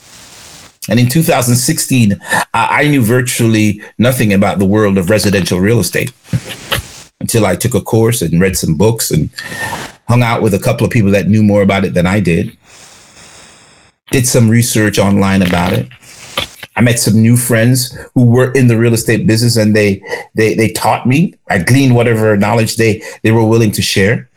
And 0.88 0.99
in 0.99 1.09
2016, 1.09 2.21
I 2.55 2.88
knew 2.88 3.03
virtually 3.03 3.83
nothing 3.99 4.33
about 4.33 4.59
the 4.59 4.64
world 4.64 4.99
of 4.99 5.11
residential 5.11 5.61
real 5.61 5.81
estate 5.81 6.12
until 7.21 7.47
I 7.47 7.57
took 7.57 7.75
a 7.75 7.81
course 7.81 8.21
and 8.21 8.40
read 8.40 8.57
some 8.57 8.77
books 8.77 9.11
and 9.11 9.31
hung 10.09 10.23
out 10.23 10.42
with 10.42 10.55
a 10.55 10.59
couple 10.59 10.85
of 10.85 10.92
people 10.92 11.12
that 11.12 11.29
knew 11.29 11.42
more 11.42 11.62
about 11.62 11.85
it 11.85 11.95
than 11.95 12.07
I 12.07 12.21
did. 12.21 12.57
Did 14.11 14.27
some 14.27 14.49
research 14.49 14.99
online 14.99 15.42
about 15.42 15.73
it. 15.73 15.88
I 16.76 16.80
met 16.80 16.98
some 16.98 17.20
new 17.20 17.37
friends 17.37 17.96
who 18.14 18.24
were 18.24 18.52
in 18.52 18.68
the 18.68 18.78
real 18.78 18.94
estate 18.94 19.26
business 19.26 19.56
and 19.56 19.76
they 19.76 20.02
they 20.35 20.54
they 20.54 20.70
taught 20.72 21.06
me. 21.06 21.35
I 21.48 21.58
gleaned 21.58 21.94
whatever 21.94 22.37
knowledge 22.37 22.76
they 22.76 23.02
they 23.22 23.32
were 23.32 23.44
willing 23.44 23.72
to 23.72 23.82
share. 23.82 24.28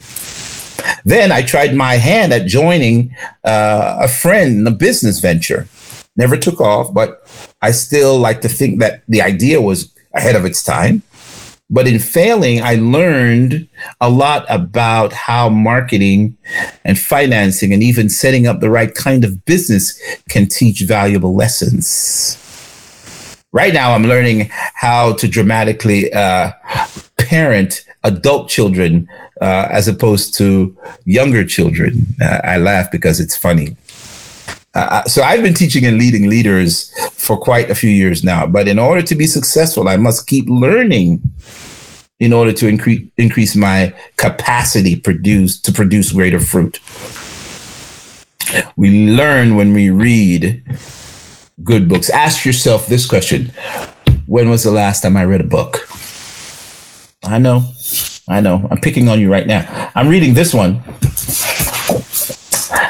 Then 1.03 1.31
I 1.31 1.41
tried 1.41 1.75
my 1.75 1.95
hand 1.95 2.33
at 2.33 2.45
joining 2.45 3.15
uh, 3.43 3.97
a 4.01 4.07
friend 4.07 4.59
in 4.59 4.67
a 4.67 4.71
business 4.71 5.19
venture 5.19 5.67
never 6.15 6.37
took 6.37 6.61
off, 6.61 6.93
but 6.93 7.27
I 7.61 7.71
still 7.71 8.17
like 8.17 8.41
to 8.41 8.49
think 8.49 8.79
that 8.79 9.03
the 9.07 9.21
idea 9.21 9.61
was 9.61 9.93
ahead 10.13 10.35
of 10.35 10.45
its 10.45 10.63
time. 10.63 11.03
But 11.69 11.87
in 11.87 11.97
failing, 11.97 12.61
I 12.61 12.75
learned 12.75 13.67
a 13.99 14.09
lot 14.09 14.45
about 14.49 15.13
how 15.13 15.49
marketing 15.49 16.37
and 16.83 16.97
financing 16.97 17.73
and 17.73 17.81
even 17.81 18.07
setting 18.07 18.45
up 18.45 18.59
the 18.59 18.69
right 18.69 18.93
kind 18.93 19.23
of 19.23 19.43
business 19.45 19.99
can 20.29 20.47
teach 20.47 20.81
valuable 20.81 21.33
lessons. 21.33 22.37
Right 23.51 23.73
now, 23.73 23.93
I'm 23.93 24.03
learning 24.03 24.49
how 24.51 25.13
to 25.13 25.27
dramatically 25.27 26.13
uh, 26.13 26.51
parent 27.17 27.85
adult 28.03 28.49
children 28.49 29.09
uh, 29.41 29.67
as 29.71 29.87
opposed 29.87 30.35
to 30.35 30.77
younger 31.05 31.43
children. 31.43 32.05
Uh, 32.21 32.41
I 32.43 32.57
laugh 32.57 32.91
because 32.91 33.19
it's 33.19 33.35
funny. 33.35 33.75
So 35.07 35.23
I've 35.23 35.41
been 35.41 35.53
teaching 35.53 35.85
and 35.85 35.97
leading 35.97 36.29
leaders 36.29 36.91
for 37.11 37.37
quite 37.37 37.69
a 37.69 37.75
few 37.75 37.89
years 37.89 38.23
now. 38.23 38.45
But 38.45 38.67
in 38.67 38.77
order 38.77 39.01
to 39.03 39.15
be 39.15 39.25
successful, 39.25 39.87
I 39.87 39.95
must 39.95 40.27
keep 40.27 40.47
learning 40.49 41.21
in 42.19 42.33
order 42.33 42.51
to 42.53 42.67
increase 42.67 43.09
increase 43.17 43.55
my 43.55 43.93
capacity 44.17 44.95
produce 44.95 45.59
to 45.61 45.71
produce 45.71 46.11
greater 46.11 46.39
fruit. 46.39 46.79
We 48.75 49.11
learn 49.15 49.55
when 49.55 49.73
we 49.73 49.89
read 49.89 50.63
good 51.63 51.87
books. 51.87 52.09
Ask 52.09 52.45
yourself 52.45 52.87
this 52.87 53.05
question. 53.07 53.51
When 54.27 54.49
was 54.49 54.63
the 54.63 54.71
last 54.71 55.01
time 55.01 55.15
I 55.15 55.23
read 55.25 55.41
a 55.41 55.45
book? 55.45 55.87
I 57.23 57.39
know. 57.39 57.63
I 58.27 58.41
know. 58.41 58.67
I'm 58.69 58.81
picking 58.81 59.07
on 59.07 59.19
you 59.19 59.31
right 59.31 59.47
now. 59.47 59.91
I'm 59.95 60.07
reading 60.07 60.33
this 60.33 60.53
one. 60.53 60.83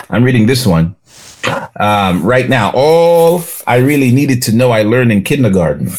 I'm 0.09 0.23
reading 0.23 0.45
this 0.45 0.65
one 0.65 0.95
um, 1.79 2.23
right 2.23 2.49
now. 2.49 2.71
All 2.73 3.43
I 3.67 3.77
really 3.77 4.11
needed 4.11 4.41
to 4.43 4.55
know, 4.55 4.71
I 4.71 4.83
learned 4.83 5.11
in 5.11 5.23
kindergarten. 5.23 5.91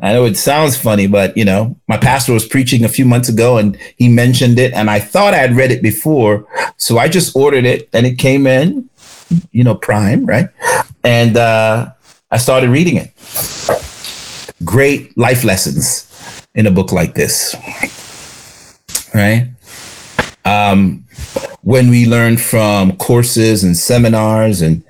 I 0.00 0.12
know 0.12 0.26
it 0.26 0.36
sounds 0.36 0.76
funny, 0.76 1.08
but 1.08 1.36
you 1.36 1.44
know, 1.44 1.76
my 1.88 1.96
pastor 1.96 2.32
was 2.32 2.46
preaching 2.46 2.84
a 2.84 2.88
few 2.88 3.04
months 3.04 3.28
ago 3.28 3.58
and 3.58 3.76
he 3.96 4.08
mentioned 4.08 4.58
it, 4.58 4.72
and 4.72 4.88
I 4.88 5.00
thought 5.00 5.34
I 5.34 5.38
had 5.38 5.56
read 5.56 5.72
it 5.72 5.82
before, 5.82 6.46
so 6.76 6.98
I 6.98 7.08
just 7.08 7.34
ordered 7.34 7.64
it, 7.64 7.88
and 7.92 8.06
it 8.06 8.16
came 8.16 8.46
in, 8.46 8.88
you 9.50 9.64
know, 9.64 9.74
Prime, 9.74 10.24
right? 10.24 10.48
And 11.02 11.36
uh, 11.36 11.90
I 12.30 12.38
started 12.38 12.70
reading 12.70 12.96
it. 12.96 13.12
Great 14.64 15.16
life 15.18 15.42
lessons 15.42 16.04
in 16.54 16.66
a 16.66 16.70
book 16.70 16.92
like 16.92 17.14
this, 17.14 17.56
right? 19.14 19.48
Um, 20.44 21.07
when 21.62 21.90
we 21.90 22.06
learn 22.06 22.36
from 22.36 22.96
courses 22.96 23.62
and 23.62 23.76
seminars 23.76 24.62
and 24.62 24.82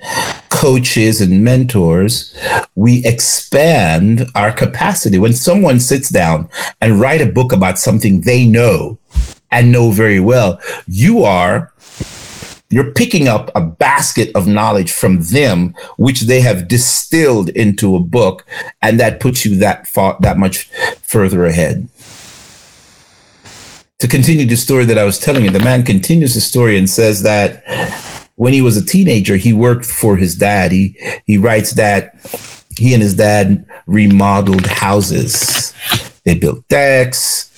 coaches 0.49 1.21
and 1.21 1.43
mentors, 1.43 2.37
we 2.75 3.05
expand 3.05 4.27
our 4.35 4.53
capacity. 4.53 5.19
When 5.19 5.33
someone 5.33 5.81
sits 5.81 6.09
down 6.09 6.49
and 6.81 7.01
write 7.01 7.21
a 7.21 7.27
book 7.27 7.53
about 7.53 7.79
something 7.79 8.21
they 8.21 8.47
know 8.47 8.99
and 9.51 9.73
know 9.73 9.91
very 9.91 10.21
well, 10.21 10.61
you 10.87 11.25
are 11.25 11.73
you're 12.71 12.93
picking 12.93 13.29
up 13.29 13.51
a 13.55 13.61
basket 13.61 14.31
of 14.35 14.47
knowledge 14.47 14.93
from 14.93 15.23
them 15.23 15.75
which 15.97 16.23
they 16.23 16.41
have 16.41 16.69
distilled 16.69 17.49
into 17.51 17.97
a 17.97 18.01
book 18.01 18.45
and 18.83 19.01
that 19.01 19.21
puts 19.21 19.45
you 19.45 19.57
that 19.57 19.87
far 19.87 20.19
that 20.21 20.37
much 20.37 20.65
further 21.01 21.47
ahead 21.47 21.89
to 23.99 24.09
continue 24.09 24.47
the 24.47 24.57
story 24.57 24.85
that 24.85 24.99
I 24.99 25.05
was 25.05 25.19
telling 25.19 25.45
you, 25.45 25.51
the 25.51 25.59
man 25.61 25.83
continues 25.83 26.35
the 26.35 26.41
story 26.41 26.79
and 26.79 26.89
says 26.89 27.23
that 27.23 27.65
when 28.37 28.53
he 28.53 28.63
was 28.63 28.77
a 28.77 28.85
teenager, 28.85 29.37
he 29.37 29.53
worked 29.53 29.85
for 29.85 30.17
his 30.17 30.37
dad. 30.37 30.71
He 30.71 30.97
he 31.27 31.37
writes 31.39 31.73
that 31.73 32.15
he 32.77 32.95
and 32.95 33.03
his 33.03 33.15
dad 33.15 33.67
remodeled 33.87 34.67
houses. 34.67 35.75
They 36.25 36.39
built 36.39 36.67
decks, 36.69 37.51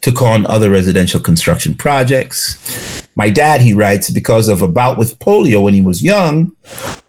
took 0.00 0.22
on 0.22 0.46
other 0.46 0.70
residential 0.70 1.20
construction 1.20 1.74
projects. 1.74 3.06
My 3.16 3.28
dad, 3.28 3.60
he 3.60 3.74
writes, 3.74 4.10
because 4.10 4.48
of 4.48 4.62
a 4.62 4.68
bout 4.68 4.98
with 4.98 5.18
polio 5.18 5.62
when 5.62 5.74
he 5.74 5.82
was 5.82 6.02
young, 6.02 6.56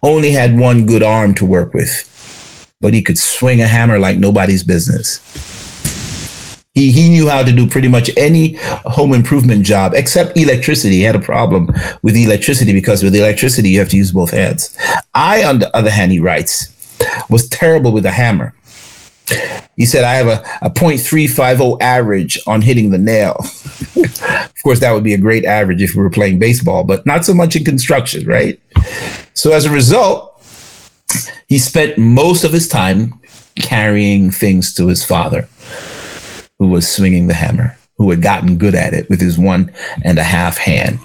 only 0.03 0.31
had 0.31 0.57
one 0.57 0.85
good 0.85 1.01
arm 1.01 1.33
to 1.35 1.45
work 1.45 1.73
with, 1.73 2.75
but 2.81 2.93
he 2.93 3.01
could 3.01 3.17
swing 3.17 3.61
a 3.61 3.67
hammer 3.67 3.99
like 3.99 4.17
nobody's 4.17 4.63
business. 4.63 5.19
He, 6.75 6.91
he 6.91 7.09
knew 7.09 7.29
how 7.29 7.41
to 7.41 7.53
do 7.53 7.67
pretty 7.67 7.87
much 7.87 8.11
any 8.17 8.57
home 8.83 9.13
improvement 9.13 9.65
job 9.65 9.93
except 9.95 10.37
electricity. 10.37 10.97
He 10.97 11.03
had 11.03 11.15
a 11.15 11.19
problem 11.19 11.69
with 12.03 12.17
electricity 12.17 12.73
because 12.73 13.01
with 13.01 13.15
electricity, 13.15 13.69
you 13.69 13.79
have 13.79 13.89
to 13.89 13.97
use 13.97 14.11
both 14.11 14.31
hands. 14.31 14.77
I, 15.13 15.45
on 15.45 15.59
the 15.59 15.73
other 15.75 15.89
hand, 15.89 16.11
he 16.11 16.19
writes, 16.19 16.73
was 17.29 17.47
terrible 17.47 17.93
with 17.93 18.05
a 18.05 18.11
hammer. 18.11 18.53
He 19.77 19.85
said, 19.85 20.03
I 20.03 20.15
have 20.15 20.27
a, 20.27 20.65
a 20.65 20.69
0.350 20.69 21.81
average 21.81 22.37
on 22.45 22.61
hitting 22.61 22.91
the 22.91 22.97
nail. 22.97 23.37
of 23.95 24.63
course, 24.63 24.81
that 24.81 24.91
would 24.91 25.03
be 25.03 25.13
a 25.13 25.17
great 25.17 25.45
average 25.45 25.81
if 25.81 25.95
we 25.95 26.03
were 26.03 26.09
playing 26.09 26.39
baseball, 26.39 26.83
but 26.83 27.05
not 27.05 27.23
so 27.23 27.33
much 27.33 27.55
in 27.55 27.63
construction, 27.63 28.27
right? 28.27 28.59
So 29.33 29.53
as 29.53 29.65
a 29.65 29.71
result, 29.71 30.43
he 31.47 31.57
spent 31.57 31.97
most 31.97 32.43
of 32.43 32.51
his 32.51 32.67
time 32.67 33.19
carrying 33.55 34.29
things 34.29 34.73
to 34.75 34.87
his 34.87 35.03
father 35.03 35.47
who 36.59 36.67
was 36.67 36.87
swinging 36.87 37.27
the 37.27 37.33
hammer, 37.33 37.77
who 37.97 38.09
had 38.09 38.21
gotten 38.21 38.57
good 38.57 38.75
at 38.75 38.93
it 38.93 39.09
with 39.09 39.21
his 39.21 39.37
one 39.37 39.71
and 40.03 40.17
a 40.17 40.23
half 40.23 40.57
hand. 40.57 40.99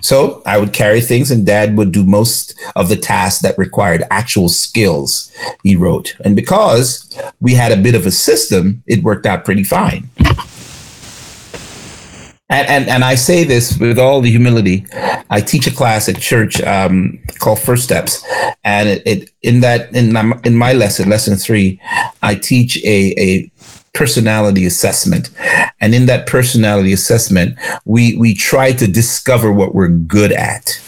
So 0.00 0.42
I 0.46 0.58
would 0.58 0.72
carry 0.72 1.00
things, 1.00 1.30
and 1.30 1.44
dad 1.44 1.76
would 1.76 1.90
do 1.90 2.04
most 2.04 2.54
of 2.76 2.88
the 2.88 2.96
tasks 2.96 3.42
that 3.42 3.58
required 3.58 4.04
actual 4.10 4.48
skills, 4.48 5.32
he 5.64 5.74
wrote. 5.74 6.14
And 6.24 6.36
because 6.36 7.20
we 7.40 7.54
had 7.54 7.72
a 7.72 7.76
bit 7.82 7.96
of 7.96 8.06
a 8.06 8.12
system, 8.12 8.82
it 8.86 9.02
worked 9.02 9.26
out 9.26 9.44
pretty 9.44 9.64
fine. 9.64 10.08
And, 12.50 12.66
and, 12.68 12.88
and 12.88 13.04
I 13.04 13.14
say 13.14 13.44
this 13.44 13.76
with 13.76 13.98
all 13.98 14.20
the 14.20 14.30
humility. 14.30 14.86
I 15.28 15.40
teach 15.40 15.66
a 15.66 15.74
class 15.74 16.08
at 16.08 16.18
church 16.18 16.62
um, 16.62 17.18
called 17.40 17.58
First 17.58 17.84
Steps, 17.84 18.24
and 18.64 18.88
it, 18.88 19.02
it 19.04 19.30
in 19.42 19.60
that 19.60 19.94
in 19.94 20.12
my, 20.12 20.32
in 20.44 20.56
my 20.56 20.72
lesson, 20.72 21.10
lesson 21.10 21.36
three, 21.36 21.78
I 22.22 22.36
teach 22.36 22.82
a, 22.84 23.14
a 23.18 23.50
personality 23.98 24.64
assessment. 24.64 25.28
And 25.80 25.92
in 25.92 26.06
that 26.06 26.28
personality 26.28 26.92
assessment, 26.92 27.58
we, 27.84 28.16
we 28.16 28.32
try 28.32 28.70
to 28.70 28.86
discover 28.86 29.52
what 29.52 29.74
we're 29.74 29.88
good 29.88 30.30
at. 30.30 30.80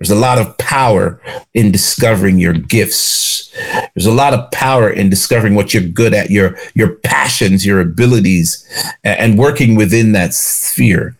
There's 0.00 0.10
a 0.10 0.16
lot 0.16 0.38
of 0.38 0.58
power 0.58 1.20
in 1.54 1.70
discovering 1.70 2.40
your 2.40 2.52
gifts. 2.52 3.54
There's 3.94 4.06
a 4.06 4.12
lot 4.12 4.34
of 4.34 4.50
power 4.50 4.90
in 4.90 5.10
discovering 5.10 5.54
what 5.54 5.72
you're 5.72 5.88
good 5.88 6.12
at, 6.12 6.30
your, 6.30 6.58
your 6.74 6.96
passions, 6.96 7.64
your 7.64 7.80
abilities, 7.80 8.66
and 9.04 9.38
working 9.38 9.76
within 9.76 10.10
that 10.12 10.34
sphere. 10.34 11.16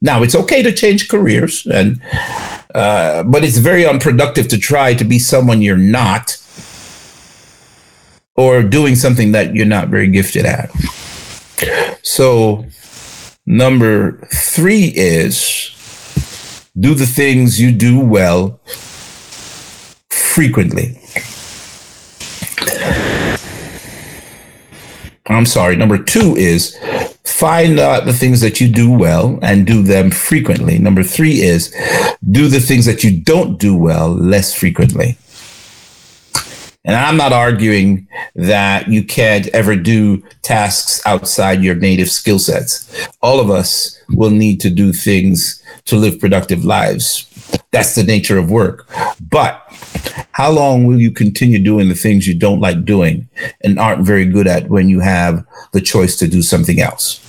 Now, 0.00 0.22
it's 0.22 0.36
okay 0.36 0.62
to 0.62 0.70
change 0.70 1.08
careers, 1.08 1.66
and 1.66 2.00
uh, 2.74 3.24
but 3.24 3.42
it's 3.42 3.56
very 3.56 3.84
unproductive 3.86 4.46
to 4.48 4.58
try 4.58 4.94
to 4.94 5.04
be 5.04 5.18
someone 5.18 5.62
you're 5.62 5.76
not 5.76 6.36
or 8.36 8.62
doing 8.62 8.96
something 8.96 9.32
that 9.32 9.54
you're 9.54 9.66
not 9.66 9.88
very 9.88 10.08
gifted 10.08 10.44
at. 10.44 10.70
So, 12.02 12.66
number 13.46 14.18
three 14.32 14.92
is 14.94 15.70
do 16.78 16.94
the 16.94 17.06
things 17.06 17.60
you 17.60 17.70
do 17.72 18.00
well 18.00 18.60
frequently. 20.08 21.00
I'm 25.26 25.46
sorry. 25.46 25.76
Number 25.76 25.96
two 25.96 26.36
is 26.36 26.76
find 27.24 27.78
out 27.78 28.04
the 28.04 28.12
things 28.12 28.40
that 28.40 28.60
you 28.60 28.68
do 28.68 28.92
well 28.92 29.38
and 29.42 29.66
do 29.66 29.82
them 29.82 30.10
frequently. 30.10 30.78
Number 30.78 31.02
three 31.02 31.40
is 31.40 31.74
do 32.30 32.48
the 32.48 32.60
things 32.60 32.84
that 32.86 33.02
you 33.02 33.20
don't 33.20 33.58
do 33.58 33.76
well 33.76 34.10
less 34.10 34.52
frequently. 34.52 35.16
And 36.84 36.96
I'm 36.96 37.16
not 37.16 37.32
arguing 37.32 38.06
that 38.34 38.88
you 38.88 39.02
can't 39.04 39.46
ever 39.48 39.74
do 39.74 40.22
tasks 40.42 41.00
outside 41.06 41.64
your 41.64 41.74
native 41.74 42.10
skill 42.10 42.38
sets. 42.38 43.08
All 43.22 43.40
of 43.40 43.50
us 43.50 43.98
will 44.10 44.30
need 44.30 44.60
to 44.60 44.70
do 44.70 44.92
things 44.92 45.62
to 45.86 45.96
live 45.96 46.20
productive 46.20 46.64
lives. 46.64 47.26
That's 47.70 47.94
the 47.94 48.04
nature 48.04 48.36
of 48.36 48.50
work. 48.50 48.86
But 49.30 49.62
how 50.32 50.50
long 50.50 50.84
will 50.84 51.00
you 51.00 51.10
continue 51.10 51.58
doing 51.58 51.88
the 51.88 51.94
things 51.94 52.26
you 52.26 52.34
don't 52.34 52.60
like 52.60 52.84
doing 52.84 53.28
and 53.62 53.78
aren't 53.78 54.04
very 54.06 54.26
good 54.26 54.46
at 54.46 54.68
when 54.68 54.90
you 54.90 55.00
have 55.00 55.44
the 55.72 55.80
choice 55.80 56.16
to 56.18 56.28
do 56.28 56.42
something 56.42 56.80
else? 56.80 57.20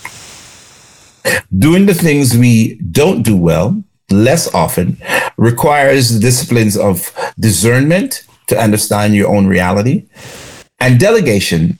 Doing 1.58 1.86
the 1.86 1.94
things 1.94 2.36
we 2.36 2.74
don't 2.90 3.22
do 3.22 3.36
well 3.36 3.82
less 4.10 4.52
often 4.54 4.98
requires 5.36 6.12
the 6.12 6.20
disciplines 6.20 6.76
of 6.76 7.10
discernment 7.40 8.25
to 8.46 8.58
understand 8.58 9.14
your 9.14 9.28
own 9.28 9.46
reality. 9.46 10.06
And 10.80 11.00
delegation, 11.00 11.78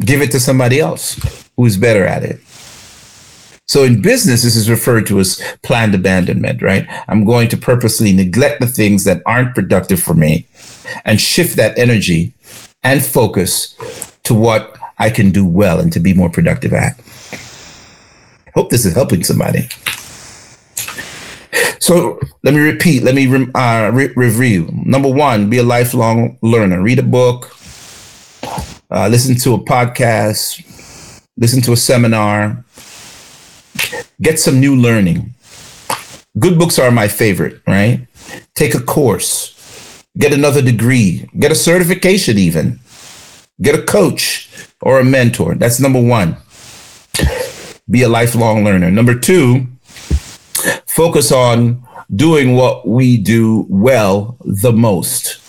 give 0.00 0.20
it 0.22 0.30
to 0.32 0.40
somebody 0.40 0.80
else 0.80 1.48
who's 1.56 1.76
better 1.76 2.04
at 2.04 2.22
it. 2.22 2.40
So 3.68 3.82
in 3.82 4.00
business, 4.00 4.44
this 4.44 4.54
is 4.54 4.70
referred 4.70 5.06
to 5.08 5.18
as 5.18 5.42
planned 5.62 5.94
abandonment, 5.94 6.62
right? 6.62 6.86
I'm 7.08 7.24
going 7.24 7.48
to 7.48 7.56
purposely 7.56 8.12
neglect 8.12 8.60
the 8.60 8.66
things 8.66 9.02
that 9.04 9.22
aren't 9.26 9.56
productive 9.56 10.00
for 10.00 10.14
me 10.14 10.46
and 11.04 11.20
shift 11.20 11.56
that 11.56 11.76
energy 11.76 12.32
and 12.84 13.04
focus 13.04 13.74
to 14.22 14.34
what 14.34 14.76
I 14.98 15.10
can 15.10 15.30
do 15.30 15.44
well 15.44 15.80
and 15.80 15.92
to 15.92 16.00
be 16.00 16.14
more 16.14 16.30
productive 16.30 16.72
at. 16.72 17.00
Hope 18.54 18.70
this 18.70 18.86
is 18.86 18.94
helping 18.94 19.24
somebody. 19.24 19.68
So 21.78 22.18
let 22.42 22.54
me 22.54 22.60
repeat. 22.60 23.02
Let 23.02 23.14
me 23.14 23.26
re- 23.26 23.50
uh, 23.54 23.90
re- 23.92 24.12
review. 24.16 24.68
Number 24.84 25.08
one, 25.08 25.48
be 25.48 25.58
a 25.58 25.62
lifelong 25.62 26.38
learner. 26.42 26.82
Read 26.82 26.98
a 26.98 27.02
book, 27.02 27.54
uh, 28.90 29.08
listen 29.08 29.36
to 29.36 29.54
a 29.54 29.58
podcast, 29.58 30.62
listen 31.36 31.62
to 31.62 31.72
a 31.72 31.76
seminar, 31.76 32.64
get 34.20 34.38
some 34.38 34.60
new 34.60 34.76
learning. 34.76 35.34
Good 36.38 36.58
books 36.58 36.78
are 36.78 36.90
my 36.90 37.08
favorite, 37.08 37.62
right? 37.66 38.06
Take 38.54 38.74
a 38.74 38.80
course, 38.80 40.04
get 40.18 40.32
another 40.32 40.62
degree, 40.62 41.28
get 41.38 41.52
a 41.52 41.54
certification, 41.54 42.38
even 42.38 42.80
get 43.60 43.74
a 43.74 43.82
coach 43.82 44.48
or 44.82 45.00
a 45.00 45.04
mentor. 45.04 45.54
That's 45.54 45.80
number 45.80 46.00
one. 46.02 46.36
Be 47.88 48.02
a 48.02 48.08
lifelong 48.08 48.64
learner. 48.64 48.90
Number 48.90 49.18
two, 49.18 49.66
focus 50.96 51.30
on 51.30 51.86
doing 52.14 52.56
what 52.56 52.88
we 52.88 53.18
do 53.18 53.66
well 53.68 54.38
the 54.40 54.72
most. 54.72 55.42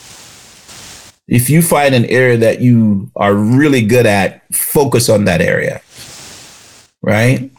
If 1.30 1.50
you 1.50 1.62
find 1.62 1.96
an 1.96 2.04
area 2.06 2.36
that 2.38 2.60
you 2.60 3.10
are 3.16 3.34
really 3.34 3.82
good 3.82 4.06
at, 4.06 4.44
focus 4.54 5.08
on 5.08 5.24
that 5.24 5.40
area. 5.42 5.82
Right? 7.02 7.50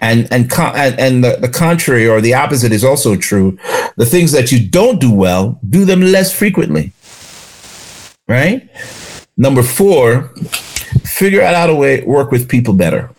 And 0.00 0.26
and 0.32 0.50
and, 0.58 0.98
and 0.98 1.24
the, 1.24 1.36
the 1.36 1.48
contrary 1.48 2.08
or 2.08 2.22
the 2.22 2.32
opposite 2.32 2.72
is 2.72 2.84
also 2.84 3.14
true. 3.16 3.58
The 3.96 4.06
things 4.06 4.32
that 4.32 4.50
you 4.50 4.66
don't 4.66 4.98
do 4.98 5.12
well, 5.12 5.60
do 5.68 5.84
them 5.84 6.00
less 6.00 6.32
frequently. 6.32 6.92
Right? 8.26 8.70
Number 9.36 9.62
4, 9.62 10.32
figure 11.04 11.42
out 11.42 11.54
how 11.54 11.66
to 11.66 12.04
work 12.06 12.30
with 12.30 12.48
people 12.48 12.72
better. 12.72 13.10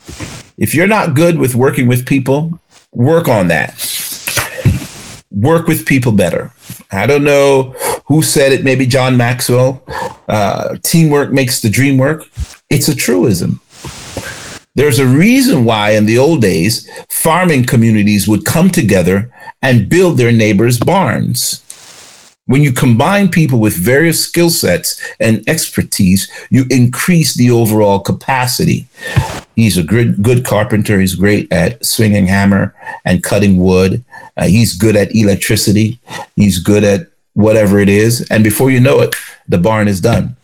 If 0.58 0.73
you're 0.73 0.88
not 0.88 1.13
good 1.13 1.38
with 1.38 1.53
working 1.53 1.88
with 1.88 2.06
people, 2.08 2.60
work 2.93 3.27
on 3.27 3.47
that. 3.49 3.73
Work 5.32 5.67
with 5.67 5.86
people 5.86 6.12
better. 6.12 6.51
I 6.91 7.08
don't 7.08 7.23
know 7.23 7.71
who 8.06 8.21
said 8.21 8.51
it, 8.51 8.63
maybe 8.63 8.86
John 8.86 9.17
Maxwell. 9.17 9.84
Uh, 10.27 10.77
teamwork 10.84 11.32
makes 11.32 11.62
the 11.62 11.69
dream 11.69 11.97
work. 11.97 12.27
It's 12.69 12.88
a 12.88 12.95
truism. 12.95 13.60
There's 14.75 14.99
a 14.99 15.06
reason 15.06 15.65
why 15.65 15.91
in 15.91 16.06
the 16.06 16.17
old 16.17 16.41
days, 16.41 16.89
farming 17.10 17.65
communities 17.65 18.27
would 18.27 18.45
come 18.45 18.69
together 18.69 19.32
and 19.62 19.89
build 19.89 20.17
their 20.17 20.32
neighbors' 20.32 20.79
barns. 20.79 21.62
When 22.45 22.62
you 22.62 22.73
combine 22.73 23.29
people 23.29 23.60
with 23.60 23.73
various 23.73 24.21
skill 24.21 24.49
sets 24.49 25.01
and 25.21 25.47
expertise, 25.47 26.29
you 26.49 26.65
increase 26.69 27.36
the 27.36 27.49
overall 27.49 28.01
capacity. 28.01 28.86
He's 29.56 29.77
a 29.77 29.84
good, 29.84 30.21
good 30.21 30.43
carpenter. 30.43 30.99
He's 30.99 31.15
great 31.15 31.49
at 31.53 31.86
swinging 31.86 32.27
hammer 32.27 32.75
and 33.06 33.23
cutting 33.23 33.60
wood. 33.60 34.03
Uh, 34.36 34.47
he's 34.47 34.75
good 34.75 34.97
at 34.97 35.15
electricity. 35.15 35.99
He's 36.36 36.60
good 36.60 36.84
at 36.84 37.08
whatever 37.32 37.79
it 37.79 37.88
is. 37.88 38.27
And 38.29 38.43
before 38.43 38.69
you 38.69 38.82
know 38.82 38.99
it, 38.99 39.15
the 39.47 39.58
barn 39.58 39.88
is 39.88 40.01
done. 40.01 40.36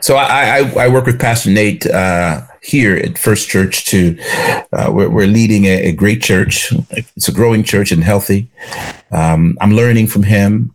So 0.00 0.16
I, 0.16 0.58
I, 0.58 0.84
I 0.84 0.88
work 0.88 1.06
with 1.06 1.20
Pastor 1.20 1.50
Nate 1.50 1.86
uh, 1.86 2.40
here 2.62 2.96
at 2.96 3.18
First 3.18 3.48
Church 3.48 3.84
to 3.86 4.18
uh, 4.72 4.90
we're, 4.92 5.08
we're, 5.08 5.26
leading 5.26 5.64
a, 5.64 5.88
a, 5.88 5.92
great 5.92 6.22
church. 6.22 6.72
It's 6.90 7.28
a 7.28 7.32
growing 7.32 7.64
church 7.64 7.92
and 7.92 8.02
healthy. 8.02 8.50
Um, 9.10 9.56
I'm 9.60 9.72
learning 9.72 10.08
from 10.08 10.22
him, 10.22 10.74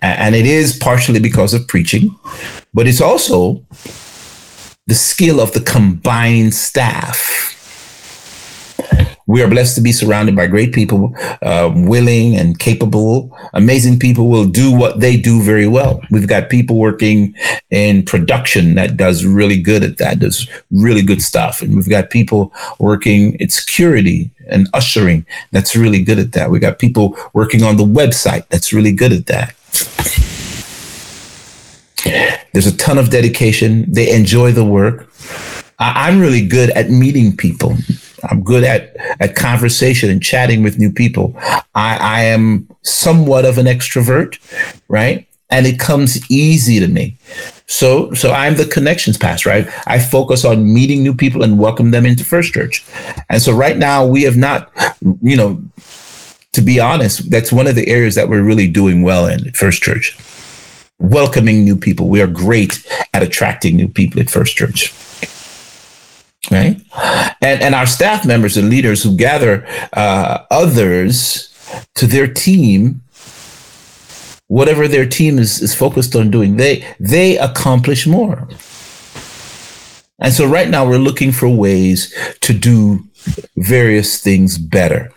and 0.00 0.34
it 0.34 0.46
is 0.46 0.76
partially 0.76 1.20
because 1.20 1.54
of 1.54 1.66
preaching, 1.68 2.14
but 2.74 2.86
it's 2.86 3.00
also 3.00 3.64
the 4.86 4.94
skill 4.94 5.40
of 5.40 5.52
the 5.52 5.60
combined 5.60 6.54
staff 6.54 7.51
we 9.26 9.42
are 9.42 9.48
blessed 9.48 9.74
to 9.76 9.80
be 9.80 9.92
surrounded 9.92 10.34
by 10.34 10.46
great 10.46 10.72
people, 10.72 11.14
uh, 11.42 11.70
willing 11.74 12.36
and 12.36 12.58
capable, 12.58 13.36
amazing 13.54 13.98
people 13.98 14.28
will 14.28 14.46
do 14.46 14.72
what 14.74 15.00
they 15.00 15.16
do 15.16 15.42
very 15.42 15.66
well. 15.66 16.00
We've 16.10 16.28
got 16.28 16.50
people 16.50 16.76
working 16.78 17.34
in 17.70 18.04
production 18.04 18.74
that 18.74 18.96
does 18.96 19.24
really 19.24 19.60
good 19.60 19.82
at 19.82 19.98
that, 19.98 20.18
does 20.18 20.48
really 20.70 21.02
good 21.02 21.22
stuff. 21.22 21.62
And 21.62 21.76
we've 21.76 21.88
got 21.88 22.10
people 22.10 22.52
working 22.78 23.34
in 23.34 23.48
security 23.48 24.30
and 24.48 24.68
ushering 24.74 25.24
that's 25.52 25.76
really 25.76 26.02
good 26.02 26.18
at 26.18 26.32
that. 26.32 26.50
We've 26.50 26.60
got 26.60 26.78
people 26.78 27.16
working 27.32 27.62
on 27.62 27.76
the 27.76 27.84
website 27.84 28.48
that's 28.48 28.72
really 28.72 28.92
good 28.92 29.12
at 29.12 29.26
that. 29.26 29.54
There's 32.52 32.66
a 32.66 32.76
ton 32.76 32.98
of 32.98 33.10
dedication. 33.10 33.90
They 33.90 34.10
enjoy 34.14 34.52
the 34.52 34.64
work. 34.64 35.10
I'm 35.78 36.20
really 36.20 36.46
good 36.46 36.70
at 36.70 36.90
meeting 36.90 37.36
people. 37.36 37.76
I'm 38.24 38.42
good 38.42 38.64
at, 38.64 38.96
at 39.20 39.34
conversation 39.34 40.10
and 40.10 40.22
chatting 40.22 40.62
with 40.62 40.78
new 40.78 40.92
people. 40.92 41.34
I, 41.74 41.96
I 42.00 42.22
am 42.24 42.68
somewhat 42.82 43.44
of 43.44 43.58
an 43.58 43.66
extrovert, 43.66 44.38
right? 44.88 45.26
And 45.50 45.66
it 45.66 45.78
comes 45.78 46.30
easy 46.30 46.80
to 46.80 46.88
me. 46.88 47.18
So, 47.66 48.12
so 48.14 48.32
I'm 48.32 48.56
the 48.56 48.66
connections 48.66 49.18
pastor, 49.18 49.48
right? 49.48 49.68
I 49.86 49.98
focus 49.98 50.44
on 50.44 50.72
meeting 50.72 51.02
new 51.02 51.14
people 51.14 51.42
and 51.42 51.58
welcome 51.58 51.90
them 51.90 52.06
into 52.06 52.24
First 52.24 52.52
Church. 52.52 52.84
And 53.28 53.40
so 53.40 53.52
right 53.52 53.76
now 53.76 54.06
we 54.06 54.22
have 54.22 54.36
not, 54.36 54.70
you 55.20 55.36
know, 55.36 55.62
to 56.52 56.60
be 56.60 56.78
honest, 56.78 57.30
that's 57.30 57.50
one 57.50 57.66
of 57.66 57.74
the 57.74 57.88
areas 57.88 58.14
that 58.14 58.28
we're 58.28 58.42
really 58.42 58.68
doing 58.68 59.02
well 59.02 59.26
in 59.26 59.52
First 59.52 59.82
Church. 59.82 60.16
Welcoming 60.98 61.64
new 61.64 61.76
people. 61.76 62.08
We 62.08 62.20
are 62.20 62.26
great 62.26 62.86
at 63.12 63.22
attracting 63.22 63.76
new 63.76 63.88
people 63.88 64.20
at 64.20 64.30
First 64.30 64.56
Church. 64.56 64.92
And, 67.42 67.60
and 67.60 67.74
our 67.74 67.86
staff 67.86 68.24
members 68.24 68.56
and 68.56 68.70
leaders 68.70 69.02
who 69.02 69.16
gather 69.16 69.66
uh, 69.92 70.44
others 70.50 71.48
to 71.96 72.06
their 72.06 72.26
team 72.26 73.02
whatever 74.52 74.86
their 74.86 75.06
team 75.06 75.38
is, 75.38 75.62
is 75.62 75.74
focused 75.74 76.14
on 76.14 76.30
doing, 76.30 76.58
they 76.58 76.84
they 77.00 77.38
accomplish 77.38 78.06
more. 78.06 78.46
And 80.18 80.32
so 80.32 80.46
right 80.46 80.68
now 80.68 80.86
we're 80.86 80.98
looking 80.98 81.32
for 81.32 81.48
ways 81.48 82.14
to 82.42 82.52
do 82.52 83.02
various 83.56 84.22
things 84.22 84.58
better. 84.58 85.10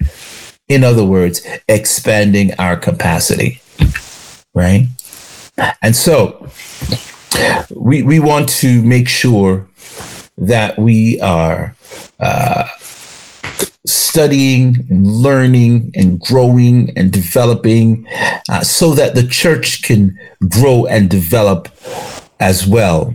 In 0.70 0.86
other 0.86 1.04
words, 1.04 1.46
expanding 1.68 2.54
our 2.58 2.78
capacity. 2.78 3.62
Right? 4.54 4.88
And 5.82 5.98
so 5.98 6.50
we 7.76 8.04
we 8.04 8.22
want 8.22 8.48
to 8.64 8.82
make 8.84 9.10
sure 9.10 9.68
that 10.38 10.78
we 10.78 11.20
are 11.22 11.76
uh, 12.20 12.68
studying 13.86 14.86
and 14.90 15.06
learning 15.06 15.92
and 15.96 16.20
growing 16.20 16.92
and 16.98 17.12
developing 17.12 18.08
uh, 18.50 18.62
so 18.62 18.94
that 18.94 19.16
the 19.16 19.28
church 19.28 19.84
can 19.84 20.18
grow 20.50 20.86
and 20.86 21.10
develop 21.10 21.70
as 22.40 22.66
well. 22.66 23.14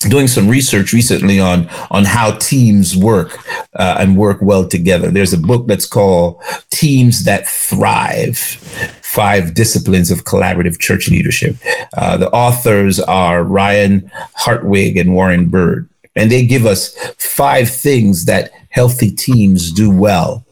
Doing 0.00 0.28
some 0.28 0.48
research 0.48 0.92
recently 0.92 1.40
on 1.40 1.68
on 1.90 2.04
how 2.04 2.32
teams 2.32 2.94
work 2.94 3.38
uh, 3.74 3.96
and 3.98 4.16
work 4.16 4.38
well 4.42 4.68
together. 4.68 5.10
There's 5.10 5.32
a 5.32 5.38
book 5.38 5.66
that's 5.66 5.86
called 5.86 6.40
teams 6.70 7.24
that 7.24 7.48
thrive 7.48 8.36
five 9.02 9.54
disciplines 9.54 10.10
of 10.10 10.24
collaborative 10.24 10.78
church 10.78 11.08
leadership. 11.08 11.56
Uh, 11.96 12.18
the 12.18 12.30
authors 12.30 13.00
are 13.00 13.42
ryan 13.42 14.10
hartwig 14.34 14.98
and 14.98 15.14
warren 15.14 15.48
bird 15.48 15.88
and 16.16 16.30
they 16.30 16.44
give 16.44 16.66
us 16.66 16.96
five 17.18 17.70
things 17.70 18.24
that 18.24 18.50
healthy 18.70 19.10
teams 19.10 19.70
do 19.70 19.90
well. 19.90 20.44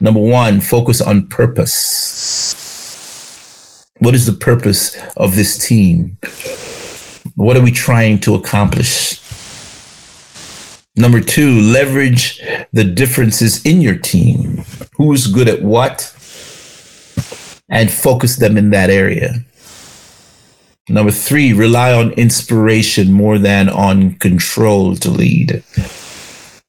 Number 0.00 0.20
one, 0.20 0.60
focus 0.60 1.00
on 1.00 1.26
purpose. 1.28 2.58
What 3.98 4.14
is 4.14 4.26
the 4.26 4.32
purpose 4.32 4.96
of 5.16 5.36
this 5.36 5.58
team? 5.58 6.16
What 7.36 7.56
are 7.56 7.62
we 7.62 7.70
trying 7.70 8.20
to 8.20 8.34
accomplish? 8.34 9.20
Number 10.96 11.20
two, 11.20 11.60
leverage 11.60 12.40
the 12.72 12.84
differences 12.84 13.64
in 13.64 13.80
your 13.80 13.96
team. 13.96 14.64
Who's 14.96 15.26
good 15.26 15.48
at 15.48 15.62
what? 15.62 16.14
And 17.70 17.90
focus 17.90 18.36
them 18.36 18.58
in 18.58 18.70
that 18.70 18.90
area. 18.90 19.44
Number 20.88 21.12
three, 21.12 21.52
rely 21.52 21.92
on 21.92 22.10
inspiration 22.12 23.12
more 23.12 23.38
than 23.38 23.68
on 23.68 24.14
control 24.16 24.96
to 24.96 25.10
lead. 25.10 25.62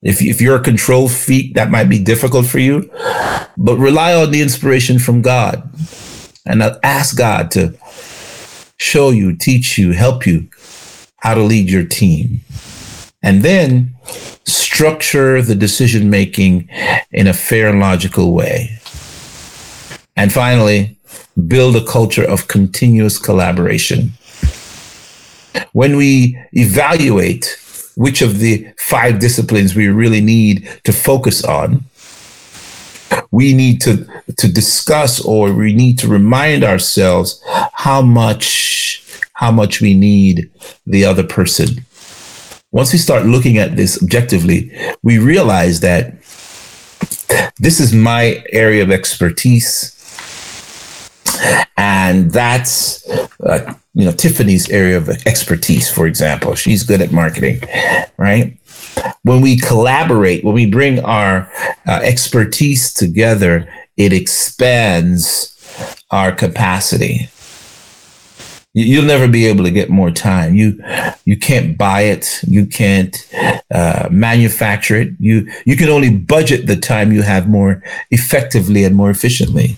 If, 0.04 0.22
if 0.22 0.40
you're 0.40 0.58
a 0.58 0.64
control 0.64 1.10
freak, 1.10 1.56
that 1.56 1.72
might 1.72 1.90
be 1.90 1.98
difficult 1.98 2.46
for 2.46 2.60
you, 2.60 2.92
but 3.58 3.78
rely 3.78 4.14
on 4.14 4.32
the 4.32 4.42
inspiration 4.42 5.00
from 5.00 5.22
God 5.22 5.68
and 6.46 6.62
ask 6.84 7.18
God 7.18 7.50
to 7.52 7.74
show 8.78 9.10
you, 9.10 9.36
teach 9.36 9.78
you, 9.78 9.94
help 9.94 10.28
you 10.28 10.48
how 11.18 11.34
to 11.34 11.42
lead 11.42 11.70
your 11.70 11.86
team. 11.86 12.42
And 13.24 13.42
then 13.42 13.96
structure 14.44 15.42
the 15.42 15.56
decision 15.56 16.10
making 16.10 16.70
in 17.12 17.28
a 17.28 17.34
fair 17.34 17.70
and 17.70 17.80
logical 17.80 18.34
way. 18.34 18.78
And 20.18 20.32
finally, 20.32 20.98
build 21.48 21.76
a 21.76 21.86
culture 21.86 22.24
of 22.24 22.48
continuous 22.48 23.18
collaboration. 23.18 24.12
When 25.72 25.98
we 25.98 26.38
evaluate 26.54 27.58
which 27.96 28.22
of 28.22 28.40
the 28.40 28.68
five 28.78 29.20
disciplines 29.20 29.76
we 29.76 29.88
really 29.88 30.22
need 30.22 30.68
to 30.84 30.94
focus 30.94 31.44
on, 31.44 31.84
we 33.32 33.54
need 33.54 33.82
to, 33.82 34.06
to 34.38 34.48
discuss 34.48 35.24
or 35.24 35.54
we 35.54 35.74
need 35.74 36.00
to 36.00 36.08
remind 36.08 36.64
ourselves 36.64 37.42
how 37.74 38.02
much 38.02 39.00
how 39.34 39.52
much 39.52 39.82
we 39.82 39.94
need 39.94 40.50
the 40.86 41.04
other 41.04 41.24
person. 41.24 41.84
Once 42.72 42.94
we 42.94 43.00
start 43.00 43.26
looking 43.26 43.58
at 43.58 43.76
this 43.76 44.02
objectively, 44.02 44.72
we 45.02 45.18
realize 45.18 45.80
that 45.80 46.14
this 47.58 47.80
is 47.80 47.94
my 47.94 48.44
area 48.52 48.84
of 48.84 48.92
expertise 48.92 50.03
and 51.78 52.32
that's 52.32 53.08
uh, 53.42 53.74
you 53.94 54.06
know 54.06 54.12
Tiffany's 54.12 54.70
area 54.70 54.98
of 54.98 55.10
expertise. 55.26 55.90
For 55.90 56.08
example, 56.08 56.56
she's 56.56 56.84
good 56.84 57.02
at 57.02 57.12
marketing, 57.12 57.62
right? 58.18 58.58
When 59.24 59.42
we 59.42 59.58
collaborate, 59.58 60.44
when 60.44 60.54
we 60.54 60.66
bring 60.66 61.00
our 61.00 61.52
uh, 61.88 62.00
expertise 62.04 62.94
together, 62.94 63.68
it 63.98 64.14
expands 64.14 65.50
our 66.12 66.32
capacity. 66.32 67.30
You'll 68.76 69.06
never 69.06 69.28
be 69.28 69.46
able 69.46 69.64
to 69.66 69.72
get 69.72 69.92
more 69.92 70.10
time. 70.10 70.56
You 70.56 70.84
you 71.26 71.38
can't 71.38 71.78
buy 71.78 72.02
it. 72.02 72.40
You 72.48 72.66
can't 72.66 73.16
uh, 73.70 74.08
manufacture 74.10 74.96
it. 74.96 75.10
You 75.20 75.48
you 75.66 75.78
can 75.78 75.90
only 75.90 76.10
budget 76.10 76.66
the 76.66 76.76
time 76.76 77.12
you 77.12 77.22
have 77.22 77.48
more 77.48 77.84
effectively 78.10 78.84
and 78.84 78.96
more 78.96 79.12
efficiently. 79.12 79.78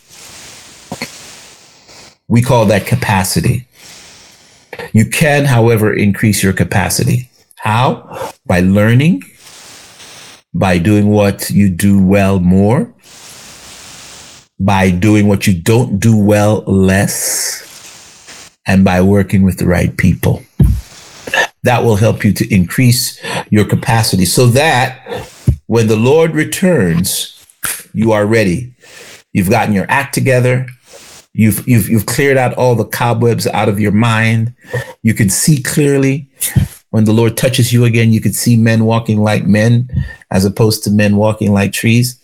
We 2.27 2.41
call 2.41 2.65
that 2.65 2.87
capacity. 2.87 3.67
You 4.93 5.05
can, 5.05 5.45
however, 5.45 5.93
increase 5.93 6.43
your 6.43 6.53
capacity. 6.53 7.29
How? 7.57 8.31
By 8.45 8.61
learning, 8.61 9.23
by 10.53 10.77
doing 10.77 11.07
what 11.07 11.49
you 11.49 11.69
do 11.69 12.03
well 12.03 12.39
more, 12.39 12.93
by 14.59 14.89
doing 14.89 15.27
what 15.27 15.47
you 15.47 15.53
don't 15.53 15.99
do 15.99 16.17
well 16.17 16.63
less, 16.63 17.61
and 18.67 18.83
by 18.83 19.01
working 19.01 19.43
with 19.43 19.57
the 19.57 19.67
right 19.67 19.95
people. 19.97 20.43
That 21.63 21.83
will 21.83 21.95
help 21.95 22.23
you 22.23 22.31
to 22.33 22.53
increase 22.53 23.19
your 23.49 23.65
capacity 23.65 24.25
so 24.25 24.47
that 24.47 25.29
when 25.67 25.87
the 25.87 25.95
Lord 25.95 26.31
returns, 26.31 27.43
you 27.93 28.11
are 28.11 28.25
ready. 28.25 28.73
You've 29.33 29.49
gotten 29.49 29.73
your 29.73 29.85
act 29.89 30.13
together. 30.13 30.67
You've, 31.37 31.67
you've, 31.67 31.89
you've 31.89 32.05
cleared 32.05 32.37
out 32.37 32.53
all 32.53 32.75
the 32.75 32.85
cobwebs 32.85 33.45
out 33.45 33.67
of 33.67 33.77
your 33.77 33.91
mind. 33.91 34.53
You 35.03 35.13
can 35.13 35.29
see 35.29 35.61
clearly. 35.61 36.29
When 36.91 37.03
the 37.03 37.11
Lord 37.11 37.35
touches 37.35 37.73
you 37.73 37.83
again, 37.83 38.13
you 38.13 38.21
can 38.21 38.31
see 38.31 38.55
men 38.55 38.85
walking 38.85 39.21
like 39.21 39.45
men 39.45 39.89
as 40.31 40.45
opposed 40.45 40.81
to 40.85 40.91
men 40.91 41.17
walking 41.17 41.51
like 41.51 41.73
trees. 41.73 42.17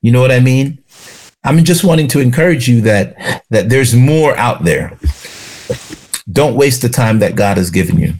You 0.00 0.12
know 0.12 0.20
what 0.20 0.30
I 0.30 0.38
mean? 0.38 0.78
I'm 1.42 1.64
just 1.64 1.82
wanting 1.82 2.06
to 2.08 2.20
encourage 2.20 2.68
you 2.68 2.80
that, 2.82 3.42
that 3.50 3.68
there's 3.68 3.96
more 3.96 4.36
out 4.36 4.62
there. 4.62 4.96
Don't 6.30 6.54
waste 6.54 6.82
the 6.82 6.88
time 6.88 7.18
that 7.18 7.34
God 7.34 7.56
has 7.56 7.68
given 7.68 7.98
you. 7.98 8.14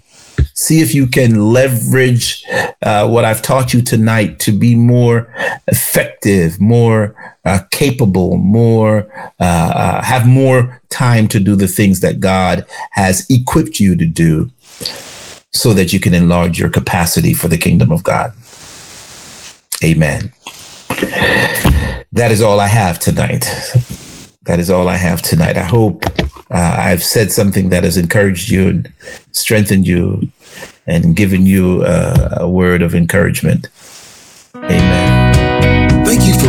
See 0.55 0.81
if 0.81 0.93
you 0.93 1.07
can 1.07 1.53
leverage 1.53 2.45
uh, 2.83 3.09
what 3.09 3.25
I've 3.25 3.43
taught 3.43 3.73
you 3.73 3.81
tonight 3.81 4.41
to 4.41 4.51
be 4.51 4.75
more 4.75 5.33
effective, 5.69 6.61
more 6.61 7.32
uh, 7.45 7.61
capable, 7.71 8.37
more 8.37 9.07
uh, 9.41 9.73
uh, 9.75 10.03
have 10.03 10.27
more 10.27 10.81
time 10.91 11.27
to 11.29 11.41
do 11.41 11.57
the 11.57 11.69
things 11.69 12.01
that 12.01 12.21
God 12.21 12.67
has 12.93 13.27
equipped 13.29 13.81
you 13.81 13.97
to 13.97 14.07
do, 14.07 14.51
so 15.51 15.73
that 15.75 15.93
you 15.93 16.01
can 16.01 16.15
enlarge 16.15 16.59
your 16.59 16.71
capacity 16.71 17.35
for 17.35 17.49
the 17.49 17.59
kingdom 17.59 17.91
of 17.93 18.03
God. 18.03 18.33
Amen. 19.85 20.33
That 22.13 22.31
is 22.31 22.43
all 22.43 22.61
I 22.61 22.69
have 22.69 22.99
tonight. 22.99 23.51
That 24.45 24.59
is 24.59 24.71
all 24.71 24.89
I 24.89 24.97
have 24.97 25.23
tonight. 25.23 25.57
I 25.57 25.65
hope 25.65 26.05
uh, 26.51 26.77
I've 26.79 27.03
said 27.03 27.33
something 27.33 27.71
that 27.71 27.85
has 27.85 27.97
encouraged 27.97 28.51
you 28.51 28.69
and 28.69 28.93
strengthened 29.33 29.87
you 29.87 30.29
and 30.87 31.17
given 31.17 31.47
you 31.47 31.83
uh, 31.83 32.39
a 32.41 32.49
word 32.49 32.83
of 32.83 32.95
encouragement. 32.95 33.69
Amen. 34.55 35.22